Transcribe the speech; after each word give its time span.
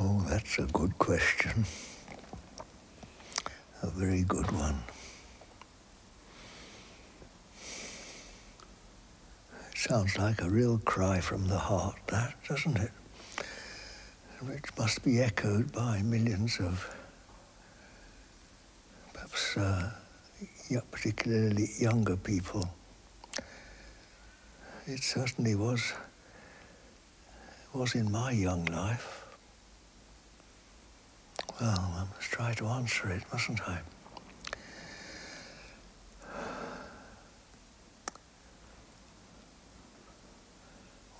Oh, 0.00 0.24
that's 0.28 0.58
a 0.58 0.62
good 0.62 0.96
question. 0.98 1.64
A 3.82 3.88
very 3.88 4.22
good 4.22 4.48
one. 4.52 4.82
It 9.72 9.78
sounds 9.78 10.16
like 10.16 10.40
a 10.40 10.48
real 10.48 10.78
cry 10.84 11.20
from 11.20 11.48
the 11.48 11.58
heart, 11.58 11.96
that, 12.08 12.34
doesn't 12.48 12.76
it? 12.76 12.92
Which 14.42 14.66
must 14.78 15.02
be 15.02 15.20
echoed 15.20 15.72
by 15.72 16.00
millions 16.02 16.60
of 16.60 16.94
perhaps 19.12 19.56
uh, 19.56 19.90
particularly 20.92 21.70
younger 21.78 22.16
people. 22.16 22.68
It 24.86 25.02
certainly 25.02 25.56
was 25.56 25.92
was 27.74 27.94
in 27.94 28.10
my 28.10 28.30
young 28.32 28.64
life. 28.66 29.17
Well, 31.60 31.92
I 31.96 32.04
must 32.14 32.30
try 32.30 32.54
to 32.54 32.66
answer 32.66 33.10
it, 33.10 33.22
mustn't 33.32 33.60
I? 33.68 33.80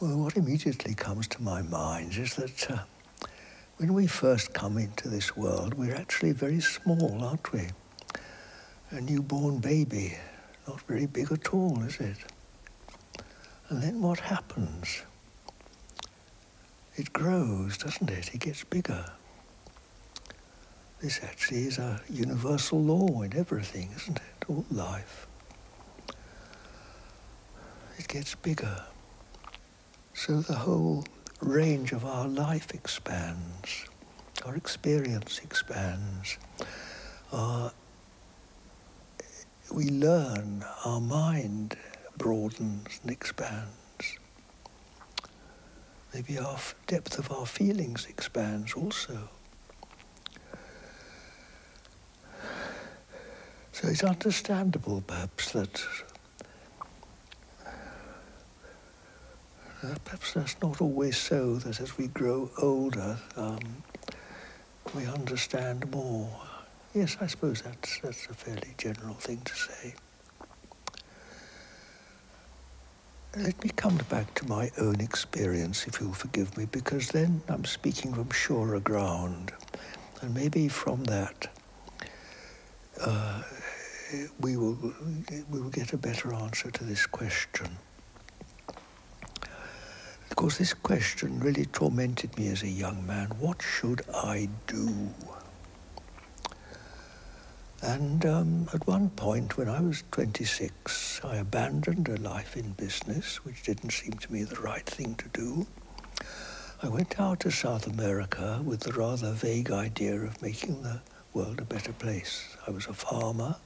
Well, 0.00 0.16
what 0.16 0.36
immediately 0.36 0.94
comes 0.94 1.26
to 1.28 1.42
my 1.42 1.60
mind 1.62 2.16
is 2.16 2.36
that 2.36 2.70
uh, 2.70 2.78
when 3.78 3.94
we 3.94 4.06
first 4.06 4.54
come 4.54 4.78
into 4.78 5.08
this 5.08 5.36
world, 5.36 5.74
we're 5.74 5.96
actually 5.96 6.30
very 6.30 6.60
small, 6.60 7.24
aren't 7.24 7.52
we? 7.52 7.66
A 8.90 9.00
newborn 9.00 9.58
baby, 9.58 10.16
not 10.68 10.80
very 10.82 11.06
big 11.06 11.32
at 11.32 11.52
all, 11.52 11.82
is 11.82 11.98
it? 11.98 12.18
And 13.70 13.82
then 13.82 14.00
what 14.00 14.20
happens? 14.20 15.02
It 16.94 17.12
grows, 17.12 17.76
doesn't 17.78 18.08
it? 18.08 18.32
It 18.32 18.38
gets 18.38 18.62
bigger. 18.62 19.04
This 21.00 21.20
actually 21.22 21.62
is 21.62 21.78
a 21.78 22.00
universal 22.10 22.82
law 22.82 23.22
in 23.22 23.36
everything, 23.36 23.90
isn't 23.94 24.16
it? 24.16 24.44
All 24.48 24.64
life. 24.70 25.28
It 27.98 28.08
gets 28.08 28.34
bigger. 28.34 28.82
So 30.12 30.40
the 30.40 30.56
whole 30.56 31.04
range 31.40 31.92
of 31.92 32.04
our 32.04 32.26
life 32.26 32.74
expands, 32.74 33.84
our 34.44 34.56
experience 34.56 35.40
expands, 35.44 36.36
our, 37.32 37.70
we 39.72 39.90
learn, 39.90 40.64
our 40.84 41.00
mind 41.00 41.76
broadens 42.16 42.98
and 43.02 43.12
expands. 43.12 44.18
Maybe 46.12 46.38
our 46.38 46.58
depth 46.88 47.20
of 47.20 47.30
our 47.30 47.46
feelings 47.46 48.06
expands 48.06 48.74
also. 48.74 49.28
So 53.80 53.86
it's 53.86 54.02
understandable, 54.02 55.04
perhaps, 55.06 55.52
that 55.52 55.80
uh, 57.64 57.70
perhaps 60.04 60.32
that's 60.32 60.56
not 60.60 60.80
always 60.80 61.16
so, 61.16 61.54
that 61.58 61.80
as 61.80 61.96
we 61.96 62.08
grow 62.08 62.50
older, 62.60 63.16
um, 63.36 63.60
we 64.96 65.06
understand 65.06 65.88
more. 65.92 66.28
Yes, 66.92 67.18
I 67.20 67.28
suppose 67.28 67.62
that's, 67.62 68.00
that's 68.00 68.26
a 68.26 68.34
fairly 68.34 68.74
general 68.78 69.14
thing 69.14 69.42
to 69.44 69.54
say. 69.54 69.94
Let 73.36 73.62
me 73.62 73.70
come 73.76 73.98
back 74.08 74.34
to 74.34 74.48
my 74.48 74.72
own 74.78 75.00
experience, 75.00 75.86
if 75.86 76.00
you'll 76.00 76.14
forgive 76.14 76.58
me, 76.58 76.66
because 76.72 77.10
then 77.10 77.42
I'm 77.48 77.64
speaking 77.64 78.12
from 78.12 78.28
surer 78.30 78.80
ground. 78.80 79.52
And 80.20 80.34
maybe 80.34 80.66
from 80.66 81.04
that, 81.04 81.46
uh, 83.00 83.42
we 84.40 84.56
will 84.56 84.78
we 85.50 85.60
will 85.60 85.68
get 85.70 85.92
a 85.92 85.98
better 85.98 86.32
answer 86.32 86.70
to 86.70 86.84
this 86.84 87.06
question. 87.06 87.76
Of 90.30 90.36
course, 90.36 90.58
this 90.58 90.72
question 90.72 91.40
really 91.40 91.66
tormented 91.66 92.36
me 92.38 92.48
as 92.48 92.62
a 92.62 92.68
young 92.68 93.06
man. 93.06 93.28
What 93.38 93.60
should 93.60 94.02
I 94.14 94.48
do? 94.66 95.10
And 97.82 98.24
um, 98.26 98.68
at 98.72 98.86
one 98.86 99.10
point, 99.10 99.56
when 99.56 99.68
I 99.68 99.80
was 99.80 100.02
26, 100.10 101.20
I 101.24 101.36
abandoned 101.36 102.08
a 102.08 102.16
life 102.16 102.56
in 102.56 102.72
business, 102.72 103.44
which 103.44 103.62
didn't 103.62 103.90
seem 103.90 104.12
to 104.12 104.32
me 104.32 104.42
the 104.42 104.60
right 104.60 104.84
thing 104.84 105.14
to 105.16 105.28
do. 105.28 105.66
I 106.82 106.88
went 106.88 107.20
out 107.20 107.40
to 107.40 107.50
South 107.50 107.86
America 107.86 108.60
with 108.64 108.80
the 108.80 108.92
rather 108.92 109.32
vague 109.32 109.70
idea 109.70 110.16
of 110.20 110.40
making 110.42 110.82
the 110.82 111.00
world 111.34 111.60
a 111.60 111.64
better 111.64 111.92
place. 111.92 112.56
I 112.66 112.70
was 112.70 112.86
a 112.86 112.92
farmer 112.92 113.56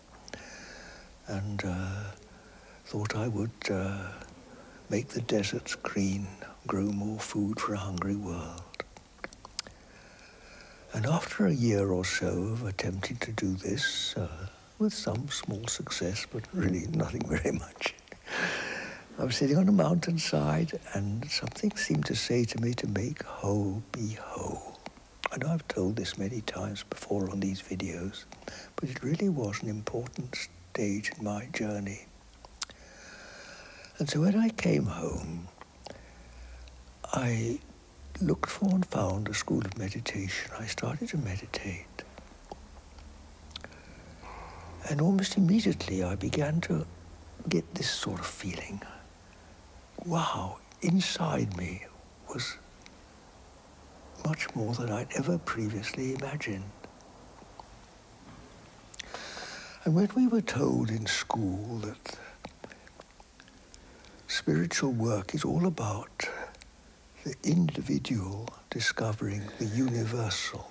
and 1.29 1.63
uh, 1.65 2.05
thought 2.85 3.17
I 3.17 3.29
would 3.29 3.51
uh, 3.71 4.09
make 4.91 5.09
the 5.09 5.21
deserts 5.23 5.75
green, 5.77 6.27
grow 6.67 6.87
more 6.87 7.19
food 7.19 7.61
for 7.61 7.75
a 7.75 7.79
hungry 7.79 8.17
world. 8.17 8.63
And 10.95 11.07
after 11.07 11.47
a 11.47 11.53
year 11.53 11.89
or 11.91 12.05
so 12.05 12.27
of 12.27 12.67
attempting 12.67 13.17
to 13.19 13.33
do 13.33 13.55
this, 13.55 14.15
uh, 14.17 14.47
with 14.79 14.93
some 14.93 15.29
small 15.29 15.67
success, 15.69 16.27
but 16.31 16.43
really 16.53 16.87
nothing 16.89 17.23
very 17.27 17.53
much, 17.53 17.95
I 19.19 19.25
was 19.25 19.37
sitting 19.37 19.57
on 19.57 19.69
a 19.69 19.73
mountainside 19.73 20.79
and 20.95 21.31
something 21.31 21.71
seemed 21.77 22.07
to 22.07 22.17
say 22.17 22.45
to 22.45 22.61
me 22.61 22.75
to 22.75 22.89
make 22.89 23.23
ho 23.23 23.83
be 23.93 24.17
ho. 24.21 24.75
I 25.31 25.37
know 25.39 25.49
I've 25.49 25.69
told 25.69 25.97
this 25.97 26.19
many 26.19 26.41
times 26.43 26.83
before 26.83 27.31
on 27.31 27.41
these 27.41 27.63
videos, 27.63 28.25
but 28.77 28.91
it 28.91 29.03
really 29.03 29.29
was 29.29 29.63
an 29.63 29.69
important 29.69 30.49
stage 30.73 31.13
in 31.19 31.23
my 31.23 31.45
journey. 31.53 32.07
And 33.99 34.09
so 34.09 34.23
when 34.23 34.37
I 34.37 34.49
came 34.49 34.87
home, 34.87 35.49
I 37.13 37.59
looked 38.23 38.49
for 38.49 38.71
and 38.71 38.87
found 38.87 39.29
a 39.29 39.35
school 39.35 39.63
of 39.67 39.77
meditation. 39.77 40.51
I 40.59 40.65
started 40.65 41.11
to 41.11 41.19
meditate. 41.19 42.05
And 44.89 45.03
almost 45.03 45.37
immediately 45.37 46.03
I 46.03 46.15
began 46.15 46.63
to 46.63 46.87
get 47.51 47.75
this 47.75 47.91
sort 47.91 48.21
of 48.21 48.27
feeling. 48.27 48.81
Wow, 50.07 50.57
inside 50.81 51.55
me 51.59 51.85
was 52.33 52.57
much 54.25 54.55
more 54.55 54.73
than 54.73 54.91
I'd 54.91 55.13
ever 55.17 55.37
previously 55.37 56.15
imagined. 56.15 56.82
And 59.85 59.97
when 59.97 60.09
we 60.15 60.29
were 60.29 60.43
told 60.43 60.91
in 60.91 61.07
school 61.07 61.79
that 61.79 62.17
spiritual 64.29 64.93
work 64.93 65.35
is 65.35 65.45
all 65.45 65.67
about 65.67 66.29
the 67.25 67.35
individual 67.43 68.49
discovering 68.71 69.43
the 69.59 69.65
universal. 69.65 70.69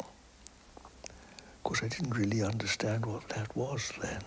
Of 1.06 1.64
course, 1.64 1.84
I 1.84 1.90
didn't 1.90 2.16
really 2.16 2.42
understand 2.42 3.06
what 3.06 3.28
that 3.30 3.56
was 3.56 3.92
then. 4.02 4.22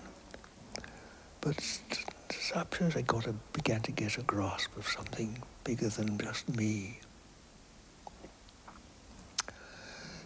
But 1.41 1.61
suppose 2.31 2.95
I 2.95 3.03
got 3.03 3.27
a, 3.27 3.33
began 3.53 3.81
to 3.83 3.93
get 3.93 4.19
a 4.19 4.23
grasp 4.23 4.77
of 4.77 4.87
something 4.87 5.43
bigger 5.65 5.89
than 5.89 6.19
just 6.19 6.49
me. 6.57 7.01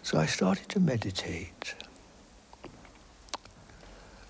So 0.03 0.17
I 0.17 0.25
started 0.25 0.67
to 0.69 0.79
meditate. 0.79 1.75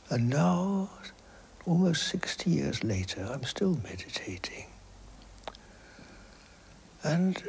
And 0.09 0.29
now, 0.29 0.89
almost 1.67 2.07
60 2.07 2.49
years 2.49 2.83
later, 2.83 3.27
I'm 3.31 3.43
still 3.43 3.77
meditating. 3.83 4.65
And 7.03 7.41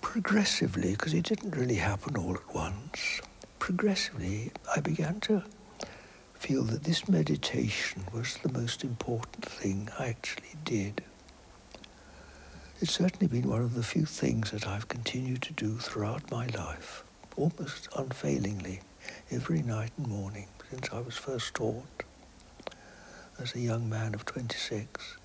progressively, 0.00 0.92
because 0.92 1.12
it 1.12 1.24
didn't 1.24 1.56
really 1.56 1.76
happen 1.76 2.16
all 2.16 2.34
at 2.34 2.54
once, 2.54 3.20
progressively 3.58 4.52
I 4.76 4.80
began 4.80 5.18
to 5.20 5.42
feel 6.34 6.62
that 6.64 6.84
this 6.84 7.08
meditation 7.08 8.04
was 8.12 8.36
the 8.42 8.52
most 8.52 8.84
important 8.84 9.44
thing 9.44 9.88
I 9.98 10.08
actually 10.08 10.54
did. 10.64 11.02
It's 12.80 12.92
certainly 12.92 13.26
been 13.28 13.48
one 13.48 13.62
of 13.62 13.74
the 13.74 13.82
few 13.82 14.04
things 14.04 14.50
that 14.50 14.66
I've 14.66 14.88
continued 14.88 15.42
to 15.42 15.52
do 15.52 15.78
throughout 15.78 16.30
my 16.30 16.46
life, 16.46 17.04
almost 17.36 17.88
unfailingly, 17.96 18.80
every 19.30 19.62
night 19.62 19.90
and 19.96 20.08
morning 20.08 20.46
since 20.70 20.88
I 20.92 21.00
was 21.00 21.16
first 21.16 21.54
taught 21.54 22.02
as 23.38 23.54
a 23.54 23.60
young 23.60 23.88
man 23.88 24.14
of 24.14 24.24
26. 24.24 25.16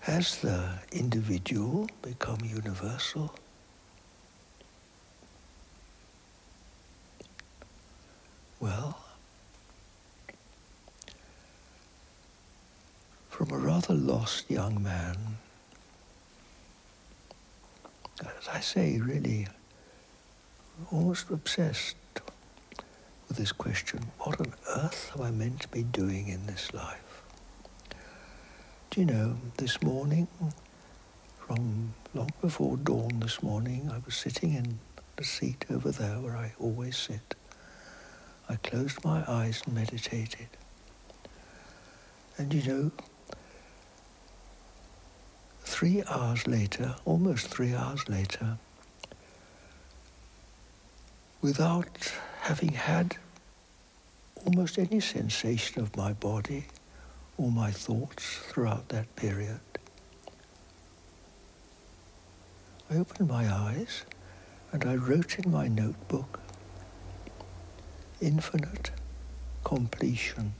Has 0.00 0.38
the 0.40 0.68
individual 0.92 1.88
become 2.02 2.38
universal? 2.44 3.34
Well, 8.60 8.98
from 13.30 13.50
a 13.50 13.58
rather 13.58 13.94
lost 13.94 14.50
young 14.50 14.82
man, 14.82 15.16
as 18.20 18.48
I 18.52 18.60
say, 18.60 18.98
really 19.00 19.48
almost 20.90 21.30
obsessed 21.30 21.96
with 23.28 23.36
this 23.36 23.52
question 23.52 24.00
what 24.20 24.40
on 24.40 24.52
earth 24.76 25.12
am 25.14 25.22
I 25.22 25.30
meant 25.30 25.60
to 25.60 25.68
be 25.68 25.82
doing 25.82 26.28
in 26.28 26.46
this 26.46 26.72
life? 26.72 27.22
Do 28.90 29.00
you 29.00 29.06
know, 29.06 29.36
this 29.56 29.82
morning, 29.82 30.28
from 31.38 31.94
long 32.14 32.30
before 32.40 32.76
dawn 32.76 33.20
this 33.20 33.42
morning, 33.42 33.90
I 33.92 33.98
was 34.04 34.14
sitting 34.16 34.54
in 34.54 34.78
the 35.16 35.24
seat 35.24 35.64
over 35.70 35.90
there 35.90 36.20
where 36.20 36.36
I 36.36 36.52
always 36.60 36.96
sit. 36.96 37.34
I 38.48 38.56
closed 38.56 39.04
my 39.04 39.24
eyes 39.26 39.62
and 39.66 39.74
meditated. 39.74 40.48
And 42.36 42.52
you 42.52 42.72
know, 42.72 42.90
three 45.62 46.02
hours 46.08 46.46
later, 46.46 46.94
almost 47.04 47.48
three 47.48 47.74
hours 47.74 48.08
later, 48.08 48.58
without 51.44 52.10
having 52.40 52.72
had 52.72 53.18
almost 54.46 54.78
any 54.78 54.98
sensation 54.98 55.78
of 55.82 55.94
my 55.94 56.10
body 56.10 56.64
or 57.36 57.50
my 57.50 57.70
thoughts 57.70 58.38
throughout 58.48 58.88
that 58.88 59.14
period. 59.14 59.60
I 62.90 62.96
opened 62.96 63.28
my 63.28 63.46
eyes 63.46 64.06
and 64.72 64.86
I 64.86 64.94
wrote 64.94 65.38
in 65.38 65.50
my 65.50 65.68
notebook, 65.68 66.40
infinite 68.22 68.90
completion. 69.64 70.54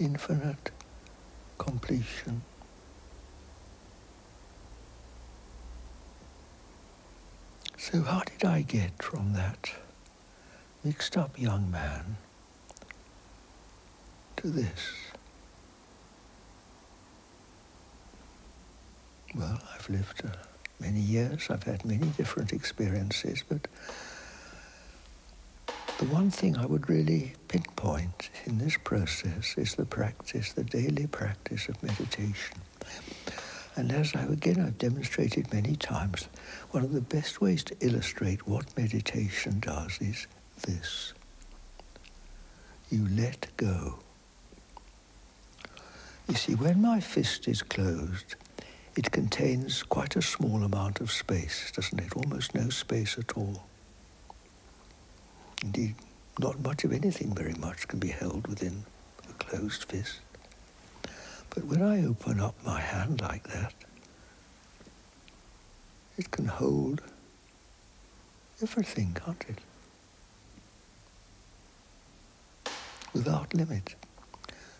Infinite 0.00 0.70
completion. 1.58 2.42
So, 7.76 8.02
how 8.02 8.20
did 8.22 8.44
I 8.44 8.62
get 8.62 9.02
from 9.02 9.32
that 9.34 9.70
mixed 10.84 11.16
up 11.16 11.38
young 11.38 11.70
man 11.70 12.16
to 14.36 14.48
this? 14.48 14.92
Well, 19.34 19.60
I've 19.74 19.88
lived 19.88 20.24
uh, 20.24 20.30
many 20.80 21.00
years, 21.00 21.48
I've 21.50 21.62
had 21.62 21.84
many 21.84 22.06
different 22.08 22.52
experiences, 22.52 23.44
but 23.48 23.68
the 26.00 26.06
one 26.06 26.30
thing 26.30 26.56
I 26.56 26.64
would 26.64 26.88
really 26.88 27.34
pinpoint 27.48 28.30
in 28.46 28.56
this 28.56 28.78
process 28.82 29.54
is 29.58 29.74
the 29.74 29.84
practice, 29.84 30.54
the 30.54 30.64
daily 30.64 31.06
practice 31.06 31.68
of 31.68 31.82
meditation. 31.82 32.56
And 33.76 33.92
as 33.92 34.16
I 34.16 34.22
again 34.22 34.60
I've 34.60 34.78
demonstrated 34.78 35.52
many 35.52 35.76
times, 35.76 36.26
one 36.70 36.84
of 36.84 36.94
the 36.94 37.02
best 37.02 37.42
ways 37.42 37.62
to 37.64 37.76
illustrate 37.80 38.48
what 38.48 38.74
meditation 38.78 39.60
does 39.60 39.98
is 40.00 40.26
this. 40.62 41.12
You 42.88 43.06
let 43.10 43.48
go. 43.58 43.98
You 46.30 46.34
see, 46.34 46.54
when 46.54 46.80
my 46.80 47.00
fist 47.00 47.46
is 47.46 47.60
closed, 47.60 48.36
it 48.96 49.10
contains 49.10 49.82
quite 49.82 50.16
a 50.16 50.22
small 50.22 50.62
amount 50.62 51.02
of 51.02 51.12
space, 51.12 51.70
doesn't 51.76 52.00
it? 52.00 52.16
Almost 52.16 52.54
no 52.54 52.70
space 52.70 53.18
at 53.18 53.36
all. 53.36 53.64
Indeed, 55.62 55.94
not 56.38 56.60
much 56.60 56.84
of 56.84 56.92
anything 56.92 57.34
very 57.34 57.54
much 57.54 57.86
can 57.88 57.98
be 57.98 58.08
held 58.08 58.46
within 58.46 58.84
a 59.28 59.32
closed 59.34 59.84
fist. 59.84 60.20
But 61.50 61.64
when 61.64 61.82
I 61.82 62.04
open 62.04 62.40
up 62.40 62.54
my 62.64 62.80
hand 62.80 63.20
like 63.20 63.48
that, 63.48 63.74
it 66.16 66.30
can 66.30 66.46
hold 66.46 67.02
everything, 68.62 69.16
can't 69.24 69.44
it? 69.48 69.58
Without 73.12 73.52
limit. 73.54 73.94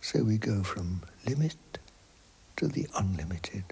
So 0.00 0.22
we 0.22 0.38
go 0.38 0.62
from 0.62 1.02
limit 1.26 1.56
to 2.56 2.68
the 2.68 2.86
unlimited. 2.96 3.64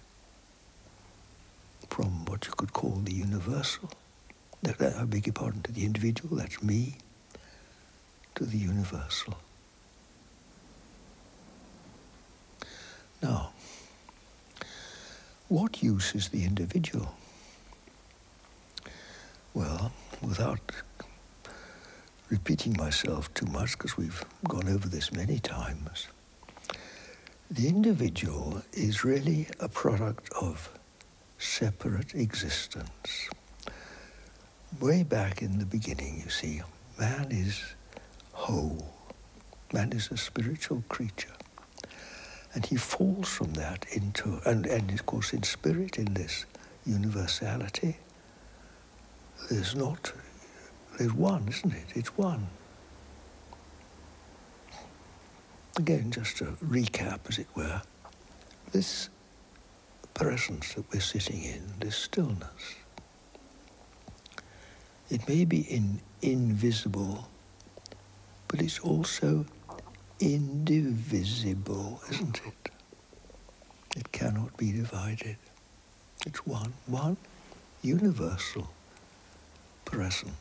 From 1.89 2.25
what 2.27 2.47
you 2.47 2.53
could 2.53 2.73
call 2.73 3.01
the 3.03 3.15
universal 3.15 3.91
I 4.65 5.05
beg 5.05 5.27
your 5.27 5.33
pardon, 5.33 5.63
to 5.63 5.73
the 5.73 5.85
individual, 5.85 6.37
that's 6.37 6.63
me, 6.63 6.97
to 8.35 8.45
the 8.45 8.59
universal. 8.59 9.35
Now, 13.23 13.53
what 15.49 15.83
use 15.83 16.15
is 16.15 16.29
the 16.29 16.45
individual? 16.45 17.15
Well, 19.55 19.93
without 20.23 20.61
repeating 22.29 22.77
myself 22.77 23.33
too 23.35 23.47
much, 23.47 23.73
because 23.73 23.97
we've 23.97 24.25
gone 24.49 24.69
over 24.69 24.89
this 24.89 25.13
many 25.13 25.39
times, 25.39 26.09
the 27.51 27.69
individual 27.69 28.63
is 28.73 29.05
really 29.05 29.49
a 29.59 29.69
product 29.69 30.31
of 30.35 30.71
separate 31.39 32.15
existence 32.15 33.31
way 34.81 35.03
back 35.03 35.43
in 35.43 35.59
the 35.59 35.67
beginning, 35.67 36.23
you 36.25 36.31
see, 36.31 36.63
man 36.99 37.29
is 37.31 37.75
whole. 38.33 38.95
Man 39.73 39.93
is 39.93 40.11
a 40.11 40.17
spiritual 40.17 40.83
creature. 40.89 41.33
And 42.55 42.65
he 42.65 42.77
falls 42.77 43.29
from 43.29 43.53
that 43.55 43.87
into, 43.93 44.41
and, 44.47 44.67
and 44.67 44.91
of 44.91 45.05
course 45.07 45.33
in 45.33 45.43
spirit, 45.43 45.99
in 45.99 46.15
this 46.15 46.47
universality, 46.87 47.99
there's 49.51 49.75
not, 49.75 50.13
there's 50.99 51.13
one, 51.13 51.47
isn't 51.49 51.73
it? 51.73 51.87
It's 51.95 52.17
one. 52.17 52.49
Again, 55.77 56.11
just 56.11 56.39
to 56.39 56.47
recap, 56.65 57.21
as 57.29 57.39
it 57.39 57.47
were, 57.55 57.83
this 58.73 59.11
presence 60.15 60.75
that 60.75 60.85
we're 60.93 61.01
sitting 61.01 61.43
in, 61.43 61.63
this 61.79 61.97
stillness, 61.97 62.75
it 65.11 65.27
may 65.29 65.45
be 65.45 65.61
in, 65.61 66.01
invisible, 66.23 67.29
but 68.49 68.61
it's 68.61 68.79
also 68.81 69.47
indivisible, 70.21 72.01
isn't 72.11 72.41
it? 72.47 72.71
It 73.97 74.13
cannot 74.13 74.57
be 74.57 74.73
divided. 74.73 75.37
It's 76.27 76.47
one, 76.47 76.73
one 76.87 77.17
universal 77.83 78.71
presence, 79.85 80.35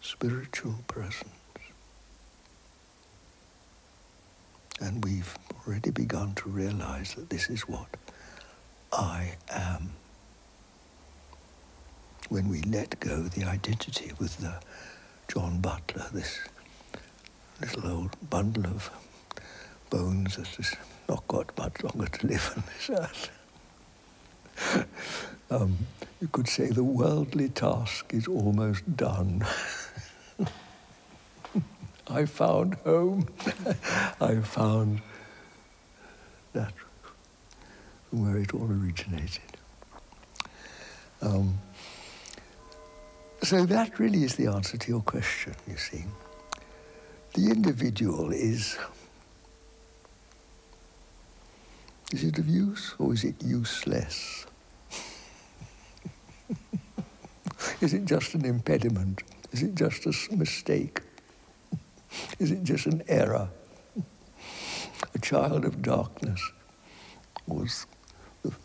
spiritual 0.00 0.76
presence. 0.88 1.28
And 4.80 5.04
we've 5.04 5.36
already 5.66 5.90
begun 5.90 6.34
to 6.36 6.48
realize 6.48 7.14
that 7.14 7.30
this 7.30 7.50
is 7.50 7.62
what 7.62 7.88
I 8.92 9.34
am 9.50 9.90
when 12.28 12.48
we 12.48 12.60
let 12.62 13.00
go 13.00 13.22
the 13.22 13.44
identity 13.44 14.12
with 14.18 14.38
the 14.38 14.54
John 15.28 15.60
Butler, 15.60 16.06
this 16.12 16.38
little 17.60 17.90
old 17.90 18.30
bundle 18.30 18.66
of 18.66 18.90
bones 19.90 20.36
that 20.36 20.46
has 20.48 20.74
not 21.08 21.26
got 21.28 21.56
much 21.56 21.82
longer 21.82 22.06
to 22.06 22.26
live 22.26 22.52
on 22.56 22.62
this 22.66 22.90
earth. 22.90 23.30
um, 25.50 25.78
you 26.20 26.28
could 26.28 26.48
say 26.48 26.68
the 26.68 26.84
worldly 26.84 27.48
task 27.48 28.12
is 28.12 28.28
almost 28.28 28.96
done. 28.96 29.46
I 32.10 32.24
found 32.26 32.74
home. 32.84 33.28
I 34.20 34.36
found 34.36 35.00
that 36.52 36.72
where 38.10 38.38
it 38.38 38.54
all 38.54 38.70
originated. 38.70 39.40
Um, 41.20 41.58
so 43.42 43.64
that 43.66 43.98
really 43.98 44.24
is 44.24 44.36
the 44.36 44.46
answer 44.46 44.76
to 44.76 44.88
your 44.90 45.02
question, 45.02 45.54
you 45.66 45.76
see. 45.76 46.04
The 47.34 47.50
individual 47.50 48.32
is. 48.32 48.78
Is 52.12 52.24
it 52.24 52.38
of 52.38 52.48
use 52.48 52.94
or 52.98 53.12
is 53.12 53.24
it 53.24 53.36
useless? 53.42 54.46
is 57.80 57.92
it 57.92 58.06
just 58.06 58.34
an 58.34 58.44
impediment? 58.44 59.22
Is 59.52 59.62
it 59.62 59.74
just 59.74 60.06
a 60.06 60.36
mistake? 60.36 61.00
Is 62.38 62.50
it 62.50 62.62
just 62.64 62.86
an 62.86 63.02
error? 63.08 63.48
A 65.14 65.18
child 65.18 65.64
of 65.64 65.82
darkness 65.82 66.40
was 67.46 67.86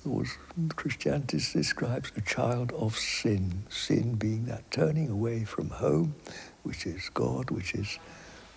was 0.05 0.37
Christianity 0.75 1.39
describes 1.53 2.11
a 2.15 2.21
child 2.21 2.71
of 2.73 2.97
sin. 2.97 3.63
Sin 3.69 4.15
being 4.15 4.45
that 4.45 4.69
turning 4.71 5.09
away 5.09 5.43
from 5.43 5.69
home, 5.69 6.15
which 6.63 6.85
is 6.85 7.09
God, 7.09 7.51
which 7.51 7.73
is 7.73 7.99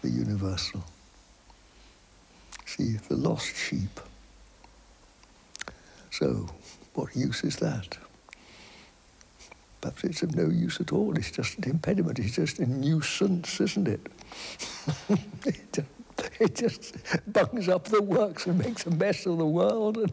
the 0.03 0.11
universal. 0.11 0.85
See, 2.65 2.97
the 3.09 3.17
lost 3.17 3.57
sheep. 3.57 4.01
So, 6.11 6.49
what 6.95 7.15
use 7.15 7.45
is 7.45 7.57
that? 7.57 7.99
Perhaps 9.81 10.05
it's 10.05 10.23
of 10.23 10.35
no 10.35 10.49
use 10.49 10.81
at 10.81 10.93
all. 10.93 11.17
It's 11.17 11.31
just 11.31 11.59
an 11.59 11.71
impediment. 11.71 12.19
It's 12.19 12.37
just 12.37 12.59
a 12.59 12.67
nuisance, 12.67 13.61
isn't 13.61 13.89
it? 13.89 14.01
it, 16.41 16.55
just, 16.55 16.97
bungs 17.33 17.69
up 17.69 17.85
the 17.85 18.03
works 18.03 18.47
and 18.47 18.59
makes 18.59 18.87
a 18.87 18.91
mess 18.91 19.27
of 19.27 19.39
the 19.39 19.47
world 19.47 19.99
and, 19.99 20.13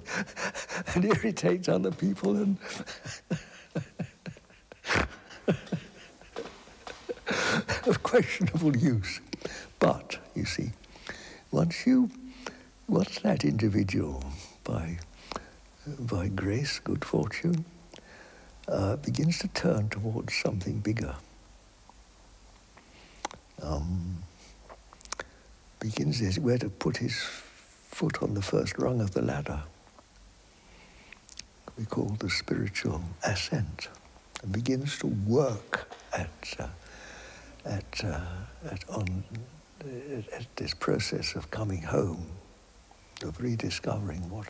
and 0.95 1.05
irritates 1.05 1.69
other 1.69 1.91
people 1.91 2.35
and 2.35 2.57
of 7.87 8.03
questionable 8.03 8.75
use. 8.75 9.21
But, 9.79 10.17
you 10.35 10.45
see, 10.45 10.71
once 11.51 11.85
you, 11.85 12.09
once 12.87 13.19
that 13.19 13.45
individual, 13.45 14.23
by, 14.63 14.97
by 15.99 16.29
grace, 16.29 16.79
good 16.79 17.05
fortune, 17.05 17.65
uh, 18.67 18.95
begins 18.97 19.39
to 19.39 19.47
turn 19.49 19.89
towards 19.89 20.33
something 20.33 20.79
bigger, 20.79 21.15
um, 23.61 24.17
begins, 25.83 26.21
as 26.21 26.39
where 26.39 26.57
to 26.57 26.69
put 26.69 26.95
his 26.95 27.13
foot 27.91 28.23
on 28.23 28.33
the 28.33 28.41
first 28.41 28.79
rung 28.79 29.01
of 29.01 29.11
the 29.11 29.21
ladder, 29.21 29.61
we 31.77 31.83
call 31.83 32.15
the 32.19 32.29
spiritual 32.29 33.03
ascent, 33.25 33.89
and 34.41 34.53
begins 34.53 34.97
to 34.97 35.07
work 35.27 35.93
at, 36.13 36.55
uh, 36.57 36.67
at, 37.65 38.01
uh, 38.05 38.21
at, 38.71 38.89
on, 38.89 39.25
at 40.31 40.47
this 40.55 40.73
process 40.73 41.35
of 41.35 41.51
coming 41.51 41.81
home, 41.81 42.27
of 43.21 43.41
rediscovering 43.41 44.29
what, 44.29 44.47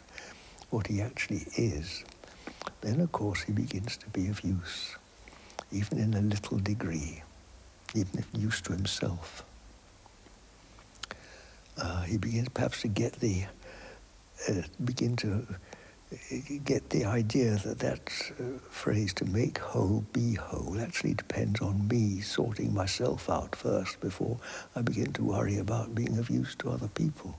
what 0.69 0.85
he 0.85 1.01
actually 1.01 1.47
is, 1.55 2.03
then 2.81 2.99
of 3.01 3.11
course 3.11 3.41
he 3.41 3.53
begins 3.53 3.97
to 3.97 4.07
be 4.09 4.27
of 4.27 4.39
use, 4.43 4.95
even 5.71 5.97
in 5.97 6.13
a 6.13 6.21
little 6.21 6.59
degree, 6.59 7.23
even 7.95 8.19
if 8.19 8.27
use 8.39 8.61
to 8.61 8.71
himself. 8.71 9.43
Uh, 11.77 12.01
he 12.03 12.17
begins 12.17 12.49
perhaps 12.49 12.81
to 12.81 12.87
get 12.87 13.13
the, 13.13 13.45
uh, 14.49 14.61
begin 14.83 15.15
to 15.17 15.47
uh, 15.49 16.15
get 16.63 16.89
the 16.91 17.05
idea 17.05 17.55
that 17.57 17.79
that 17.79 18.11
uh, 18.39 18.43
phrase 18.69 19.13
to 19.15 19.25
make 19.25 19.57
whole, 19.57 20.05
be 20.13 20.35
whole, 20.35 20.79
actually 20.79 21.15
depends 21.15 21.61
on 21.61 21.87
me 21.87 22.21
sorting 22.21 22.73
myself 22.73 23.29
out 23.29 23.55
first 23.55 23.99
before 23.99 24.37
I 24.75 24.81
begin 24.81 25.13
to 25.13 25.23
worry 25.23 25.57
about 25.57 25.95
being 25.95 26.17
of 26.17 26.29
use 26.29 26.55
to 26.55 26.69
other 26.69 26.89
people. 26.89 27.37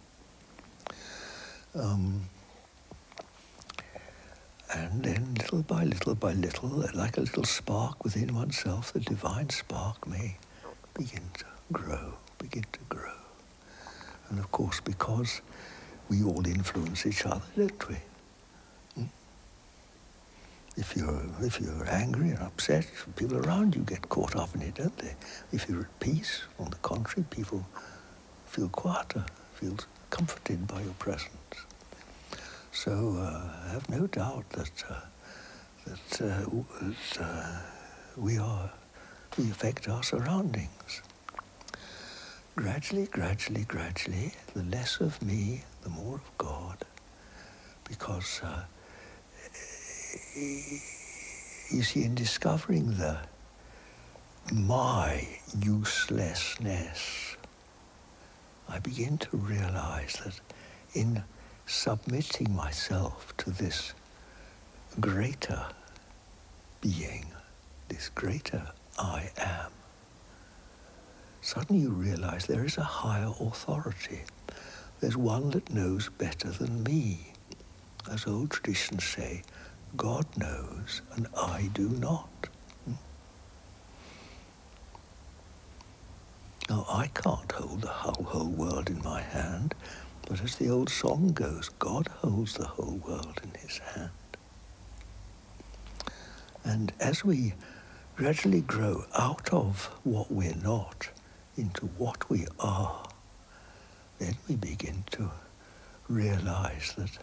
Um, 1.74 2.22
and 4.72 5.04
then, 5.04 5.34
little 5.34 5.62
by 5.62 5.84
little 5.84 6.14
by 6.16 6.32
little, 6.32 6.68
like 6.94 7.16
a 7.16 7.20
little 7.20 7.44
spark 7.44 8.02
within 8.02 8.34
oneself, 8.34 8.92
the 8.92 9.00
divine 9.00 9.50
spark 9.50 10.06
may 10.08 10.36
begin 10.94 11.22
to 11.38 11.44
grow, 11.72 12.14
begin 12.38 12.64
to 12.72 12.80
grow. 12.88 13.23
And 14.30 14.38
of 14.38 14.50
course, 14.50 14.80
because 14.80 15.40
we 16.08 16.22
all 16.22 16.46
influence 16.46 17.06
each 17.06 17.24
other, 17.26 17.42
don't 17.56 17.88
we? 17.88 17.96
Hmm? 18.94 19.04
If 20.76 20.96
you're, 20.96 21.22
if 21.40 21.60
you're 21.60 21.88
angry 21.88 22.30
and 22.30 22.38
upset, 22.40 22.86
people 23.16 23.38
around 23.38 23.74
you 23.74 23.82
get 23.82 24.08
caught 24.08 24.36
up 24.36 24.54
in 24.54 24.62
it, 24.62 24.74
don't 24.76 24.96
they? 24.98 25.14
If 25.52 25.68
you're 25.68 25.82
at 25.82 26.00
peace, 26.00 26.42
on 26.58 26.70
the 26.70 26.76
contrary, 26.76 27.26
people 27.30 27.66
feel 28.46 28.68
quieter, 28.68 29.24
feel 29.54 29.76
comforted 30.10 30.66
by 30.66 30.82
your 30.82 30.94
presence. 30.94 31.30
So 32.72 33.16
uh, 33.18 33.66
I 33.66 33.72
have 33.72 33.88
no 33.88 34.06
doubt 34.06 34.48
that 34.50 34.84
uh, 34.90 35.00
that, 35.86 36.22
uh, 36.22 36.50
that 36.80 37.20
uh, 37.20 37.58
we 38.16 38.38
are 38.38 38.70
we 39.38 39.50
affect 39.50 39.88
our 39.88 40.02
surroundings. 40.02 41.02
Gradually, 42.56 43.06
gradually, 43.06 43.64
gradually, 43.64 44.32
the 44.54 44.62
less 44.64 45.00
of 45.00 45.20
me, 45.22 45.62
the 45.82 45.88
more 45.88 46.16
of 46.16 46.38
God, 46.38 46.78
because 47.88 48.40
uh, 48.44 48.62
you 50.36 51.82
see, 51.82 52.04
in 52.04 52.14
discovering 52.14 52.96
the 52.96 53.18
my 54.52 55.26
uselessness, 55.60 57.36
I 58.68 58.78
begin 58.78 59.18
to 59.18 59.36
realize 59.36 60.14
that 60.24 60.38
in 60.94 61.24
submitting 61.66 62.54
myself 62.54 63.34
to 63.38 63.50
this 63.50 63.94
greater 65.00 65.66
being, 66.80 67.26
this 67.88 68.10
greater 68.10 68.68
I 68.98 69.30
am, 69.38 69.70
suddenly 71.44 71.82
you 71.82 71.90
realize 71.90 72.46
there 72.46 72.64
is 72.64 72.78
a 72.78 72.82
higher 72.82 73.30
authority. 73.38 74.22
There's 75.00 75.16
one 75.16 75.50
that 75.50 75.70
knows 75.72 76.08
better 76.08 76.48
than 76.48 76.82
me. 76.82 77.32
As 78.10 78.26
old 78.26 78.50
traditions 78.50 79.04
say, 79.04 79.42
God 79.94 80.24
knows 80.38 81.02
and 81.14 81.26
I 81.36 81.68
do 81.74 81.90
not. 81.90 82.48
Hmm? 82.86 82.92
Now, 86.70 86.86
I 86.88 87.08
can't 87.08 87.52
hold 87.52 87.82
the 87.82 87.88
whole, 87.88 88.24
whole 88.24 88.48
world 88.48 88.88
in 88.88 89.02
my 89.02 89.20
hand. 89.20 89.74
But 90.26 90.42
as 90.42 90.56
the 90.56 90.70
old 90.70 90.88
song 90.88 91.32
goes, 91.34 91.68
God 91.78 92.08
holds 92.08 92.54
the 92.54 92.66
whole 92.66 92.98
world 93.06 93.42
in 93.42 93.50
his 93.60 93.78
hand. 93.78 94.10
And 96.64 96.94
as 96.98 97.22
we 97.22 97.52
gradually 98.16 98.62
grow 98.62 99.04
out 99.14 99.52
of 99.52 99.90
what 100.04 100.32
we're 100.32 100.54
not 100.54 101.08
into 101.56 101.86
what 101.98 102.28
we 102.30 102.46
are, 102.58 103.08
then 104.18 104.36
we 104.48 104.56
begin 104.56 105.04
to 105.12 105.30
realize 106.08 106.94
that 106.96 107.18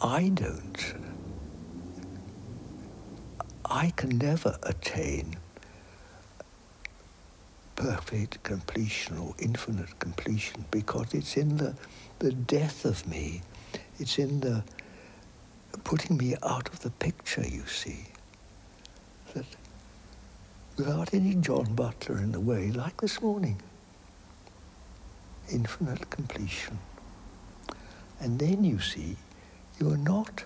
I 0.00 0.28
don't, 0.28 0.94
I 3.64 3.92
can 3.96 4.18
never 4.18 4.56
attain 4.62 5.36
perfect 7.76 8.42
completion 8.42 9.18
or 9.18 9.34
infinite 9.38 9.98
completion 10.00 10.64
because 10.70 11.14
it's 11.14 11.36
in 11.36 11.56
the, 11.58 11.74
the 12.18 12.32
death 12.32 12.84
of 12.84 13.06
me. 13.06 13.42
It's 13.98 14.18
in 14.18 14.40
the 14.40 14.64
putting 15.84 16.16
me 16.16 16.34
out 16.42 16.68
of 16.68 16.80
the 16.80 16.90
picture, 16.90 17.46
you 17.46 17.64
see. 17.66 18.06
Without 20.78 21.12
any 21.12 21.34
John 21.34 21.74
Butler 21.74 22.18
in 22.18 22.30
the 22.30 22.38
way, 22.38 22.70
like 22.70 23.00
this 23.00 23.20
morning, 23.20 23.60
infinite 25.50 26.08
completion. 26.08 26.78
And 28.20 28.38
then 28.38 28.62
you 28.62 28.78
see, 28.78 29.16
you 29.80 29.90
are 29.90 29.96
not 29.96 30.44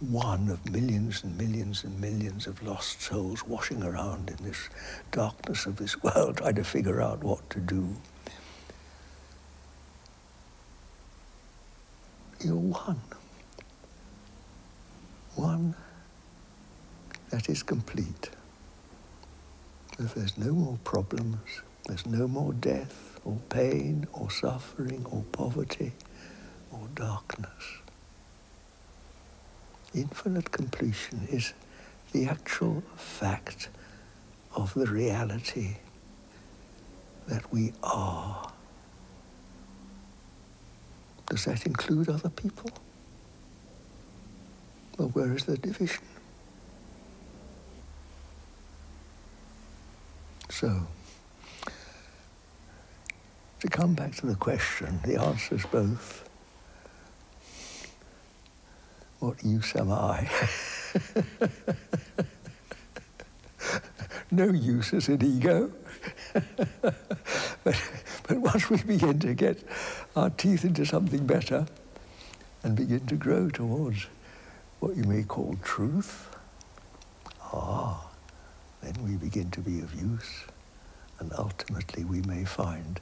one 0.00 0.50
of 0.50 0.70
millions 0.70 1.24
and 1.24 1.38
millions 1.38 1.84
and 1.84 1.98
millions 1.98 2.46
of 2.46 2.62
lost 2.62 3.00
souls 3.00 3.46
washing 3.46 3.82
around 3.82 4.28
in 4.28 4.44
this 4.44 4.68
darkness 5.10 5.64
of 5.64 5.76
this 5.76 6.02
world 6.02 6.36
trying 6.36 6.56
to 6.56 6.64
figure 6.64 7.00
out 7.00 7.24
what 7.24 7.48
to 7.48 7.58
do. 7.58 7.96
You're 12.44 12.56
one. 12.56 13.00
One 15.36 15.74
that 17.30 17.48
is 17.48 17.62
complete. 17.62 18.28
If 19.98 20.14
there's 20.14 20.38
no 20.38 20.52
more 20.52 20.78
problems, 20.84 21.62
there's 21.86 22.06
no 22.06 22.26
more 22.26 22.52
death 22.54 23.20
or 23.24 23.38
pain 23.48 24.06
or 24.12 24.30
suffering 24.30 25.06
or 25.10 25.22
poverty 25.32 25.92
or 26.70 26.88
darkness 26.94 27.82
infinite 29.94 30.50
completion 30.50 31.26
is 31.30 31.52
the 32.12 32.26
actual 32.26 32.82
fact 32.96 33.68
of 34.54 34.72
the 34.74 34.86
reality 34.86 35.76
that 37.26 37.50
we 37.52 37.72
are. 37.82 38.52
Does 41.28 41.44
that 41.46 41.66
include 41.66 42.08
other 42.08 42.28
people? 42.28 42.70
Well, 44.98 45.08
where 45.08 45.34
is 45.34 45.44
the 45.44 45.56
division? 45.56 46.02
So, 50.62 50.86
to 53.58 53.68
come 53.68 53.94
back 53.94 54.14
to 54.18 54.28
the 54.28 54.36
question, 54.36 55.00
the 55.04 55.20
answer 55.20 55.56
is 55.56 55.66
both 55.66 56.28
what 59.18 59.44
use 59.44 59.74
am 59.74 59.90
I? 59.90 60.30
no 64.30 64.52
use 64.52 64.94
as 64.94 65.08
an 65.08 65.24
ego. 65.24 65.72
but, 66.32 66.44
but 67.64 68.36
once 68.36 68.70
we 68.70 68.80
begin 68.84 69.18
to 69.18 69.34
get 69.34 69.58
our 70.14 70.30
teeth 70.30 70.64
into 70.64 70.86
something 70.86 71.26
better 71.26 71.66
and 72.62 72.76
begin 72.76 73.04
to 73.06 73.16
grow 73.16 73.50
towards 73.50 74.06
what 74.78 74.96
you 74.96 75.02
may 75.02 75.24
call 75.24 75.56
truth, 75.64 76.28
ah, 77.52 78.08
then 78.82 78.94
we 79.04 79.16
begin 79.16 79.50
to 79.52 79.60
be 79.60 79.80
of 79.80 79.94
use. 79.94 80.44
And 81.22 81.32
ultimately 81.38 82.04
we 82.04 82.20
may 82.22 82.44
find 82.44 83.00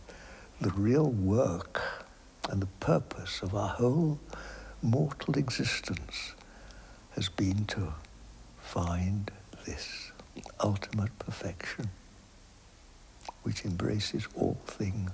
the 0.61 0.69
real 0.73 1.09
work 1.09 2.05
and 2.51 2.61
the 2.61 2.67
purpose 2.79 3.41
of 3.41 3.55
our 3.55 3.71
whole 3.71 4.21
mortal 4.83 5.39
existence 5.39 6.35
has 7.13 7.31
been 7.31 7.65
to 7.65 7.95
find 8.61 9.31
this 9.65 10.13
ultimate 10.63 11.19
perfection 11.19 11.89
which 13.43 13.65
embraces 13.65 14.29
all 14.37 14.61
things. 14.67 15.11